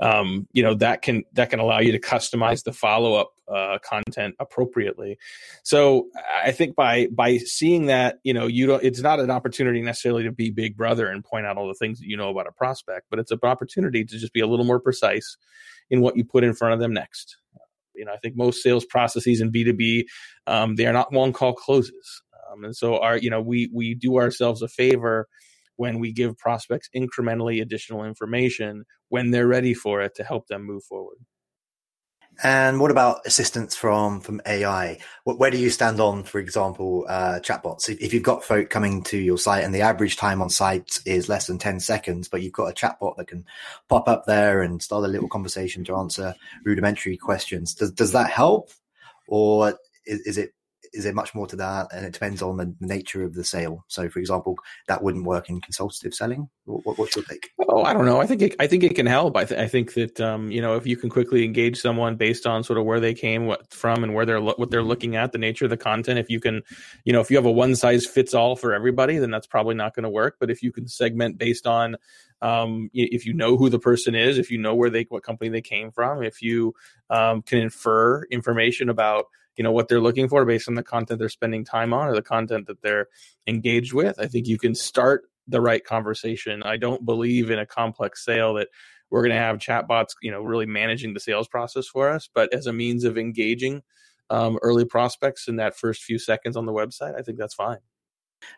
Um, 0.00 0.48
you 0.52 0.62
know 0.62 0.74
that 0.76 1.02
can 1.02 1.24
that 1.34 1.50
can 1.50 1.60
allow 1.60 1.80
you 1.80 1.92
to 1.92 2.00
customize 2.00 2.64
the 2.64 2.72
follow 2.72 3.14
up 3.14 3.35
uh, 3.48 3.78
content 3.82 4.34
appropriately. 4.40 5.18
So 5.62 6.08
I 6.44 6.52
think 6.52 6.74
by 6.74 7.08
by 7.10 7.38
seeing 7.38 7.86
that, 7.86 8.18
you 8.24 8.34
know, 8.34 8.46
you 8.46 8.66
don't. 8.66 8.82
It's 8.82 9.00
not 9.00 9.20
an 9.20 9.30
opportunity 9.30 9.80
necessarily 9.82 10.24
to 10.24 10.32
be 10.32 10.50
Big 10.50 10.76
Brother 10.76 11.08
and 11.08 11.24
point 11.24 11.46
out 11.46 11.56
all 11.56 11.68
the 11.68 11.74
things 11.74 12.00
that 12.00 12.06
you 12.06 12.16
know 12.16 12.30
about 12.30 12.46
a 12.46 12.52
prospect, 12.52 13.06
but 13.10 13.18
it's 13.18 13.30
an 13.30 13.38
opportunity 13.42 14.04
to 14.04 14.18
just 14.18 14.32
be 14.32 14.40
a 14.40 14.46
little 14.46 14.64
more 14.64 14.80
precise 14.80 15.36
in 15.90 16.00
what 16.00 16.16
you 16.16 16.24
put 16.24 16.44
in 16.44 16.54
front 16.54 16.74
of 16.74 16.80
them 16.80 16.92
next. 16.92 17.36
You 17.94 18.04
know, 18.04 18.12
I 18.12 18.18
think 18.18 18.36
most 18.36 18.62
sales 18.62 18.84
processes 18.84 19.40
in 19.40 19.50
B 19.50 19.64
two 19.64 19.72
B, 19.72 20.08
um, 20.46 20.76
they 20.76 20.86
are 20.86 20.92
not 20.92 21.12
one 21.12 21.32
call 21.32 21.54
closes, 21.54 22.22
um, 22.50 22.64
and 22.64 22.76
so 22.76 22.98
our 22.98 23.16
you 23.16 23.30
know 23.30 23.40
we 23.40 23.70
we 23.72 23.94
do 23.94 24.18
ourselves 24.18 24.62
a 24.62 24.68
favor 24.68 25.28
when 25.76 25.98
we 25.98 26.12
give 26.12 26.36
prospects 26.38 26.88
incrementally 26.96 27.60
additional 27.60 28.04
information 28.04 28.84
when 29.08 29.30
they're 29.30 29.46
ready 29.46 29.74
for 29.74 30.00
it 30.00 30.14
to 30.16 30.24
help 30.24 30.46
them 30.48 30.64
move 30.64 30.82
forward. 30.84 31.18
And 32.42 32.80
what 32.80 32.90
about 32.90 33.26
assistance 33.26 33.74
from 33.74 34.20
from 34.20 34.42
AI? 34.46 34.98
Where 35.24 35.50
do 35.50 35.56
you 35.56 35.70
stand 35.70 36.00
on, 36.00 36.22
for 36.22 36.38
example, 36.38 37.06
uh, 37.08 37.40
chatbots? 37.40 37.88
If, 37.88 38.00
if, 38.00 38.12
you've 38.12 38.22
got 38.22 38.44
folk 38.44 38.68
coming 38.68 39.02
to 39.04 39.16
your 39.16 39.38
site 39.38 39.64
and 39.64 39.74
the 39.74 39.80
average 39.80 40.16
time 40.16 40.42
on 40.42 40.50
site 40.50 41.00
is 41.06 41.30
less 41.30 41.46
than 41.46 41.56
ten 41.56 41.80
seconds, 41.80 42.28
but 42.28 42.42
you've 42.42 42.52
got 42.52 42.70
a 42.70 42.74
chatbot 42.74 43.16
that 43.16 43.28
can 43.28 43.46
pop 43.88 44.06
up 44.06 44.26
there 44.26 44.60
and 44.60 44.82
start 44.82 45.04
a 45.04 45.08
little 45.08 45.28
conversation 45.28 45.82
to 45.84 45.96
answer 45.96 46.34
rudimentary 46.64 47.16
questions, 47.16 47.74
does 47.74 47.90
does 47.92 48.12
that 48.12 48.30
help, 48.30 48.70
or 49.26 49.78
is, 50.04 50.20
is 50.20 50.38
it 50.38 50.52
is 50.92 51.04
there 51.04 51.12
much 51.12 51.34
more 51.34 51.46
to 51.46 51.56
that? 51.56 51.88
And 51.92 52.06
it 52.06 52.12
depends 52.12 52.42
on 52.42 52.56
the 52.56 52.74
nature 52.80 53.22
of 53.22 53.34
the 53.34 53.44
sale. 53.44 53.84
So, 53.88 54.08
for 54.08 54.18
example, 54.18 54.56
that 54.88 55.02
wouldn't 55.02 55.24
work 55.24 55.48
in 55.48 55.60
consultative 55.60 56.14
selling. 56.14 56.48
What, 56.64 56.98
what's 56.98 57.16
your 57.16 57.24
take? 57.24 57.50
Oh, 57.68 57.82
I 57.82 57.92
don't 57.92 58.06
know. 58.06 58.20
I 58.20 58.26
think 58.26 58.42
it, 58.42 58.56
I 58.58 58.66
think 58.66 58.82
it 58.82 58.94
can 58.94 59.06
help. 59.06 59.36
I, 59.36 59.44
th- 59.44 59.60
I 59.60 59.68
think 59.68 59.94
that 59.94 60.20
um, 60.20 60.50
you 60.50 60.60
know 60.60 60.76
if 60.76 60.86
you 60.86 60.96
can 60.96 61.10
quickly 61.10 61.44
engage 61.44 61.80
someone 61.80 62.16
based 62.16 62.46
on 62.46 62.64
sort 62.64 62.78
of 62.78 62.84
where 62.84 63.00
they 63.00 63.14
came 63.14 63.46
what, 63.46 63.72
from 63.72 64.02
and 64.02 64.14
where 64.14 64.26
they're 64.26 64.40
lo- 64.40 64.54
what 64.56 64.70
they're 64.70 64.82
looking 64.82 65.16
at, 65.16 65.32
the 65.32 65.38
nature 65.38 65.64
of 65.64 65.70
the 65.70 65.76
content. 65.76 66.18
If 66.18 66.30
you 66.30 66.40
can, 66.40 66.62
you 67.04 67.12
know, 67.12 67.20
if 67.20 67.30
you 67.30 67.36
have 67.36 67.46
a 67.46 67.50
one 67.50 67.76
size 67.76 68.06
fits 68.06 68.34
all 68.34 68.56
for 68.56 68.74
everybody, 68.74 69.18
then 69.18 69.30
that's 69.30 69.46
probably 69.46 69.74
not 69.74 69.94
going 69.94 70.04
to 70.04 70.10
work. 70.10 70.36
But 70.40 70.50
if 70.50 70.62
you 70.62 70.72
can 70.72 70.88
segment 70.88 71.38
based 71.38 71.66
on 71.66 71.96
um, 72.42 72.90
if 72.92 73.26
you 73.26 73.32
know 73.32 73.56
who 73.56 73.68
the 73.68 73.78
person 73.78 74.14
is, 74.14 74.38
if 74.38 74.50
you 74.50 74.58
know 74.58 74.74
where 74.74 74.90
they 74.90 75.06
what 75.08 75.22
company 75.22 75.50
they 75.50 75.62
came 75.62 75.90
from, 75.90 76.22
if 76.22 76.42
you 76.42 76.74
um, 77.10 77.42
can 77.42 77.58
infer 77.58 78.24
information 78.24 78.88
about 78.88 79.26
you 79.56 79.64
know 79.64 79.72
what 79.72 79.88
they're 79.88 80.00
looking 80.00 80.28
for 80.28 80.44
based 80.44 80.68
on 80.68 80.74
the 80.74 80.82
content 80.82 81.18
they're 81.18 81.30
spending 81.30 81.64
time 81.64 81.94
on 81.94 82.08
or 82.08 82.14
the 82.14 82.20
content 82.20 82.66
that 82.66 82.82
they're 82.82 83.06
engaged 83.46 83.94
with 83.94 84.20
i 84.20 84.26
think 84.26 84.46
you 84.46 84.58
can 84.58 84.74
start 84.74 85.22
the 85.48 85.60
right 85.60 85.84
conversation. 85.84 86.62
I 86.62 86.76
don't 86.76 87.04
believe 87.04 87.50
in 87.50 87.58
a 87.58 87.66
complex 87.66 88.24
sale 88.24 88.54
that 88.54 88.68
we're 89.10 89.22
going 89.22 89.34
to 89.34 89.38
have 89.38 89.58
chatbots 89.58 90.14
you 90.20 90.30
know 90.30 90.42
really 90.42 90.66
managing 90.66 91.14
the 91.14 91.20
sales 91.20 91.46
process 91.46 91.86
for 91.86 92.10
us 92.10 92.28
but 92.32 92.52
as 92.52 92.66
a 92.66 92.72
means 92.72 93.04
of 93.04 93.16
engaging 93.16 93.82
um, 94.28 94.58
early 94.62 94.84
prospects 94.84 95.46
in 95.46 95.56
that 95.56 95.76
first 95.76 96.02
few 96.02 96.18
seconds 96.18 96.56
on 96.56 96.66
the 96.66 96.72
website 96.72 97.16
i 97.16 97.22
think 97.22 97.38
that's 97.38 97.54
fine 97.54 97.78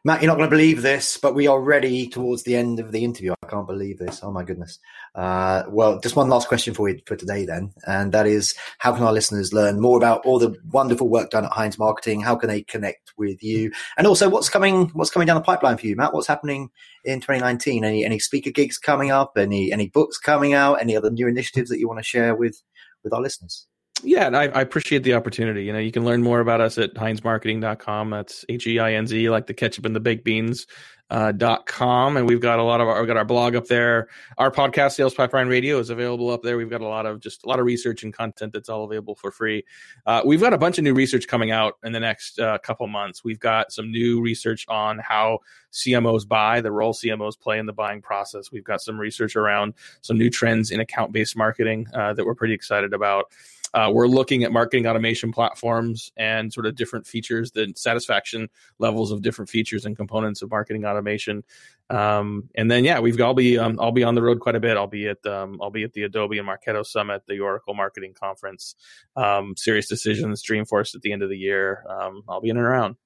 Matt, 0.04 0.22
you're 0.22 0.28
not 0.28 0.36
going 0.36 0.48
to 0.48 0.56
believe 0.56 0.82
this, 0.82 1.16
but 1.16 1.34
we 1.34 1.46
are 1.46 1.60
ready 1.60 2.08
towards 2.08 2.44
the 2.44 2.56
end 2.56 2.78
of 2.78 2.92
the 2.92 3.04
interview. 3.04 3.34
I 3.42 3.46
can't 3.46 3.66
believe 3.66 3.98
this. 3.98 4.20
Oh 4.22 4.30
my 4.30 4.44
goodness. 4.44 4.78
Uh, 5.14 5.64
well, 5.68 5.98
just 6.00 6.16
one 6.16 6.28
last 6.28 6.48
question 6.48 6.72
for 6.72 6.88
you 6.88 7.00
for 7.06 7.16
today, 7.16 7.44
then, 7.44 7.72
and 7.86 8.12
that 8.12 8.26
is, 8.26 8.54
how 8.78 8.92
can 8.92 9.02
our 9.02 9.12
listeners 9.12 9.52
learn 9.52 9.80
more 9.80 9.96
about 9.96 10.24
all 10.24 10.38
the 10.38 10.56
wonderful 10.70 11.08
work 11.08 11.30
done 11.30 11.44
at 11.44 11.52
Heinz 11.52 11.78
Marketing? 11.78 12.20
How 12.20 12.36
can 12.36 12.48
they 12.48 12.62
connect 12.62 13.12
with 13.16 13.42
you? 13.42 13.72
And 13.96 14.06
also, 14.06 14.28
what's 14.28 14.48
coming? 14.48 14.88
What's 14.90 15.10
coming 15.10 15.26
down 15.26 15.36
the 15.36 15.42
pipeline 15.42 15.76
for 15.76 15.86
you, 15.86 15.96
Matt? 15.96 16.14
What's 16.14 16.26
happening 16.26 16.70
in 17.04 17.20
2019? 17.20 17.84
Any 17.84 18.04
any 18.04 18.18
speaker 18.18 18.50
gigs 18.50 18.78
coming 18.78 19.10
up? 19.10 19.32
Any 19.36 19.72
any 19.72 19.88
books 19.88 20.18
coming 20.18 20.54
out? 20.54 20.80
Any 20.80 20.96
other 20.96 21.10
new 21.10 21.26
initiatives 21.26 21.70
that 21.70 21.78
you 21.78 21.88
want 21.88 21.98
to 21.98 22.04
share 22.04 22.34
with 22.34 22.62
with 23.02 23.12
our 23.12 23.20
listeners? 23.20 23.66
Yeah, 24.02 24.28
I, 24.28 24.44
I, 24.48 24.60
appreciate 24.60 25.02
the 25.02 25.14
opportunity. 25.14 25.64
You 25.64 25.72
know, 25.72 25.78
you 25.80 25.90
can 25.90 26.04
learn 26.04 26.22
more 26.22 26.40
about 26.40 26.60
us 26.60 26.78
at 26.78 26.94
heinzmarketing.com. 26.94 28.10
That's 28.10 28.44
H 28.48 28.66
E 28.66 28.78
I 28.78 28.92
N 28.92 29.06
Z, 29.06 29.28
like 29.28 29.46
the 29.46 29.54
ketchup 29.54 29.86
and 29.86 29.96
the 29.96 30.00
baked 30.00 30.24
beans. 30.24 30.66
Uh, 31.10 31.32
dot 31.32 31.64
com 31.64 32.18
and 32.18 32.28
we've 32.28 32.42
got 32.42 32.58
a 32.58 32.62
lot 32.62 32.82
of 32.82 32.86
our, 32.86 33.00
we've 33.00 33.06
got 33.06 33.16
our 33.16 33.24
blog 33.24 33.56
up 33.56 33.66
there 33.66 34.08
our 34.36 34.50
podcast 34.50 34.92
sales 34.92 35.14
pipeline 35.14 35.48
radio 35.48 35.78
is 35.78 35.88
available 35.88 36.28
up 36.28 36.42
there 36.42 36.58
we've 36.58 36.68
got 36.68 36.82
a 36.82 36.86
lot 36.86 37.06
of 37.06 37.18
just 37.18 37.42
a 37.44 37.48
lot 37.48 37.58
of 37.58 37.64
research 37.64 38.02
and 38.02 38.12
content 38.12 38.52
that's 38.52 38.68
all 38.68 38.84
available 38.84 39.14
for 39.14 39.30
free 39.30 39.64
uh, 40.04 40.20
we've 40.26 40.42
got 40.42 40.52
a 40.52 40.58
bunch 40.58 40.76
of 40.76 40.84
new 40.84 40.92
research 40.92 41.26
coming 41.26 41.50
out 41.50 41.78
in 41.82 41.92
the 41.92 41.98
next 41.98 42.38
uh, 42.38 42.58
couple 42.58 42.86
months 42.88 43.24
we've 43.24 43.40
got 43.40 43.72
some 43.72 43.90
new 43.90 44.20
research 44.20 44.66
on 44.68 44.98
how 44.98 45.38
cmos 45.72 46.28
buy 46.28 46.60
the 46.60 46.70
role 46.70 46.92
cmos 46.92 47.40
play 47.40 47.58
in 47.58 47.64
the 47.64 47.72
buying 47.72 48.02
process 48.02 48.52
we've 48.52 48.62
got 48.62 48.82
some 48.82 49.00
research 49.00 49.34
around 49.34 49.72
some 50.02 50.18
new 50.18 50.28
trends 50.28 50.70
in 50.70 50.78
account 50.78 51.10
based 51.10 51.38
marketing 51.38 51.86
uh, 51.94 52.12
that 52.12 52.26
we're 52.26 52.34
pretty 52.34 52.52
excited 52.52 52.92
about 52.92 53.32
uh, 53.74 53.90
we're 53.92 54.06
looking 54.06 54.44
at 54.44 54.52
marketing 54.52 54.86
automation 54.86 55.32
platforms 55.32 56.12
and 56.16 56.52
sort 56.52 56.66
of 56.66 56.74
different 56.74 57.06
features, 57.06 57.50
the 57.50 57.72
satisfaction 57.76 58.48
levels 58.78 59.12
of 59.12 59.22
different 59.22 59.50
features 59.50 59.84
and 59.84 59.96
components 59.96 60.42
of 60.42 60.50
marketing 60.50 60.84
automation. 60.84 61.44
Um, 61.90 62.48
and 62.54 62.70
then, 62.70 62.84
yeah, 62.84 63.00
we've 63.00 63.20
I'll 63.20 63.34
be 63.34 63.58
um, 63.58 63.78
I'll 63.80 63.92
be 63.92 64.04
on 64.04 64.14
the 64.14 64.22
road 64.22 64.40
quite 64.40 64.56
a 64.56 64.60
bit. 64.60 64.76
I'll 64.76 64.86
be 64.86 65.08
at 65.08 65.24
um, 65.26 65.58
I'll 65.62 65.70
be 65.70 65.84
at 65.84 65.92
the 65.92 66.02
Adobe 66.04 66.38
and 66.38 66.48
Marketo 66.48 66.84
Summit, 66.84 67.22
the 67.26 67.40
Oracle 67.40 67.74
Marketing 67.74 68.14
Conference, 68.14 68.74
um, 69.16 69.54
SiriusDecisions, 69.54 70.42
Dreamforce 70.42 70.94
at 70.94 71.02
the 71.02 71.12
end 71.12 71.22
of 71.22 71.30
the 71.30 71.38
year. 71.38 71.84
Um, 71.88 72.22
I'll 72.28 72.40
be 72.40 72.50
in 72.50 72.56
and 72.56 72.66
around. 72.66 72.96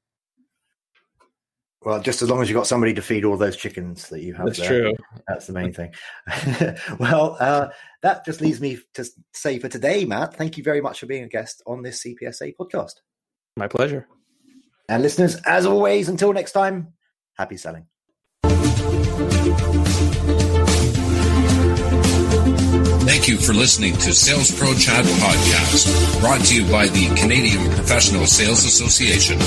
Well, 1.84 2.00
just 2.00 2.22
as 2.22 2.30
long 2.30 2.40
as 2.40 2.48
you've 2.48 2.56
got 2.56 2.66
somebody 2.66 2.94
to 2.94 3.02
feed 3.02 3.24
all 3.24 3.36
those 3.36 3.56
chickens 3.56 4.08
that 4.10 4.22
you 4.22 4.34
have. 4.34 4.46
That's 4.46 4.58
there, 4.58 4.82
true. 4.82 4.92
That's 5.26 5.46
the 5.46 5.52
main 5.52 5.72
thing. 5.72 5.92
well, 6.98 7.36
uh, 7.40 7.68
that 8.02 8.24
just 8.24 8.40
leaves 8.40 8.60
me 8.60 8.78
to 8.94 9.04
say 9.32 9.58
for 9.58 9.68
today, 9.68 10.04
Matt, 10.04 10.36
thank 10.36 10.56
you 10.56 10.62
very 10.62 10.80
much 10.80 11.00
for 11.00 11.06
being 11.06 11.24
a 11.24 11.28
guest 11.28 11.62
on 11.66 11.82
this 11.82 12.04
CPSA 12.04 12.54
podcast. 12.58 12.94
My 13.56 13.66
pleasure. 13.66 14.06
And 14.88 15.02
listeners, 15.02 15.36
as 15.44 15.66
always, 15.66 16.08
until 16.08 16.32
next 16.32 16.52
time, 16.52 16.94
happy 17.36 17.56
selling. 17.56 17.86
Thank 23.04 23.28
you 23.28 23.36
for 23.36 23.52
listening 23.52 23.94
to 23.94 24.12
Sales 24.12 24.50
Pro 24.56 24.74
Chat 24.74 25.04
Podcast, 25.04 26.20
brought 26.20 26.40
to 26.46 26.54
you 26.54 26.70
by 26.70 26.86
the 26.88 27.12
Canadian 27.16 27.70
Professional 27.72 28.26
Sales 28.26 28.64
Association. 28.64 29.38